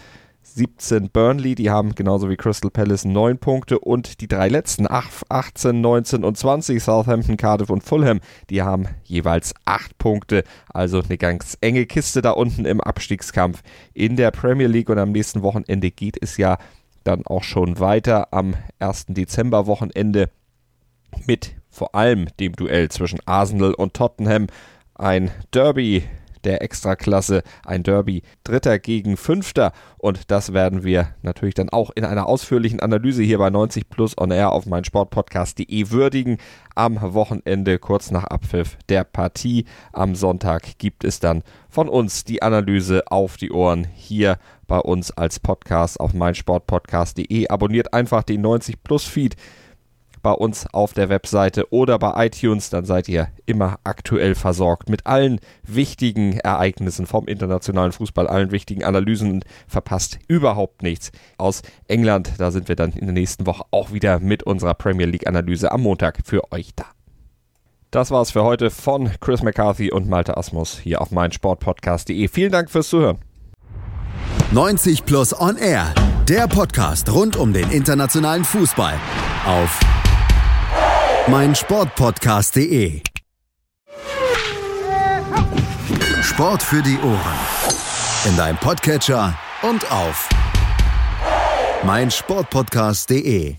17 0.54 1.10
Burnley, 1.10 1.54
die 1.54 1.70
haben 1.70 1.94
genauso 1.94 2.28
wie 2.28 2.36
Crystal 2.36 2.70
Palace 2.70 3.04
9 3.04 3.38
Punkte 3.38 3.78
und 3.78 4.20
die 4.20 4.28
drei 4.28 4.48
letzten 4.48 4.86
18, 4.88 5.80
19 5.80 6.24
und 6.24 6.36
20 6.36 6.82
Southampton, 6.82 7.36
Cardiff 7.36 7.70
und 7.70 7.82
Fulham, 7.82 8.20
die 8.50 8.62
haben 8.62 8.88
jeweils 9.04 9.54
8 9.64 9.98
Punkte. 9.98 10.44
Also 10.72 11.02
eine 11.02 11.18
ganz 11.18 11.58
enge 11.60 11.86
Kiste 11.86 12.22
da 12.22 12.30
unten 12.30 12.64
im 12.64 12.80
Abstiegskampf 12.80 13.62
in 13.94 14.16
der 14.16 14.30
Premier 14.30 14.66
League 14.66 14.88
und 14.88 14.98
am 14.98 15.12
nächsten 15.12 15.42
Wochenende 15.42 15.90
geht 15.90 16.16
es 16.20 16.36
ja 16.36 16.58
dann 17.04 17.26
auch 17.26 17.42
schon 17.42 17.78
weiter 17.78 18.32
am 18.32 18.54
1. 18.78 19.06
Dezember 19.08 19.66
Wochenende 19.66 20.30
mit 21.26 21.54
vor 21.70 21.94
allem 21.94 22.26
dem 22.40 22.52
Duell 22.54 22.88
zwischen 22.90 23.20
Arsenal 23.26 23.74
und 23.74 23.94
Tottenham. 23.94 24.46
Ein 24.94 25.30
Derby 25.52 26.04
der 26.44 26.62
Extraklasse, 26.62 27.42
ein 27.64 27.82
Derby 27.82 28.22
Dritter 28.44 28.78
gegen 28.78 29.16
Fünfter. 29.16 29.72
Und 29.98 30.30
das 30.30 30.52
werden 30.52 30.84
wir 30.84 31.14
natürlich 31.22 31.54
dann 31.54 31.68
auch 31.68 31.90
in 31.94 32.04
einer 32.04 32.26
ausführlichen 32.26 32.80
Analyse 32.80 33.22
hier 33.22 33.38
bei 33.38 33.50
90 33.50 33.88
Plus 33.90 34.16
on 34.18 34.30
Air 34.30 34.52
auf 34.52 34.66
meinsportpodcast.de 34.66 35.90
würdigen. 35.90 36.38
Am 36.74 36.98
Wochenende, 37.00 37.78
kurz 37.78 38.10
nach 38.10 38.24
Abpfiff 38.24 38.78
der 38.88 39.04
Partie, 39.04 39.64
am 39.92 40.14
Sonntag 40.14 40.78
gibt 40.78 41.04
es 41.04 41.18
dann 41.18 41.42
von 41.68 41.88
uns 41.88 42.24
die 42.24 42.42
Analyse 42.42 43.02
auf 43.10 43.36
die 43.36 43.50
Ohren 43.50 43.86
hier 43.92 44.38
bei 44.66 44.78
uns 44.78 45.10
als 45.10 45.40
Podcast 45.40 45.98
auf 45.98 46.14
meinsportpodcast.de. 46.14 47.48
Abonniert 47.48 47.92
einfach 47.92 48.22
den 48.22 48.42
90 48.42 48.82
Plus 48.84 49.04
Feed 49.04 49.34
bei 50.22 50.32
uns 50.32 50.66
auf 50.72 50.92
der 50.92 51.08
Webseite 51.08 51.72
oder 51.72 51.98
bei 51.98 52.26
iTunes, 52.26 52.70
dann 52.70 52.84
seid 52.84 53.08
ihr 53.08 53.28
immer 53.46 53.78
aktuell 53.84 54.34
versorgt 54.34 54.88
mit 54.88 55.06
allen 55.06 55.40
wichtigen 55.62 56.38
Ereignissen 56.38 57.06
vom 57.06 57.26
internationalen 57.26 57.92
Fußball, 57.92 58.26
allen 58.26 58.50
wichtigen 58.50 58.84
Analysen 58.84 59.32
und 59.32 59.44
verpasst 59.66 60.18
überhaupt 60.28 60.82
nichts 60.82 61.12
aus 61.36 61.62
England. 61.86 62.32
Da 62.38 62.50
sind 62.50 62.68
wir 62.68 62.76
dann 62.76 62.92
in 62.92 63.06
der 63.06 63.14
nächsten 63.14 63.46
Woche 63.46 63.64
auch 63.70 63.92
wieder 63.92 64.20
mit 64.20 64.42
unserer 64.42 64.74
Premier 64.74 65.06
League 65.06 65.26
Analyse 65.26 65.72
am 65.72 65.82
Montag 65.82 66.18
für 66.24 66.52
euch 66.52 66.74
da. 66.74 66.86
Das 67.90 68.10
war's 68.10 68.32
für 68.32 68.44
heute 68.44 68.70
von 68.70 69.10
Chris 69.20 69.42
McCarthy 69.42 69.90
und 69.90 70.08
Malte 70.08 70.36
Asmus 70.36 70.78
hier 70.78 71.00
auf 71.00 71.10
meinsportpodcast.de. 71.10 72.28
Vielen 72.28 72.52
Dank 72.52 72.70
fürs 72.70 72.88
Zuhören. 72.90 73.18
90 74.52 75.04
Plus 75.04 75.38
On 75.38 75.56
Air, 75.56 75.94
der 76.28 76.48
Podcast 76.48 77.12
rund 77.12 77.36
um 77.36 77.52
den 77.52 77.70
internationalen 77.70 78.44
Fußball 78.44 78.94
auf 79.46 79.80
mein 81.30 81.54
Sportpodcast.de. 81.54 83.02
Sport 86.22 86.62
für 86.62 86.82
die 86.82 86.98
Ohren. 86.98 87.38
In 88.24 88.36
deinem 88.36 88.56
Podcatcher 88.56 89.38
und 89.62 89.90
auf 89.90 90.28
mein 91.84 92.10
Sportpodcast.de. 92.10 93.56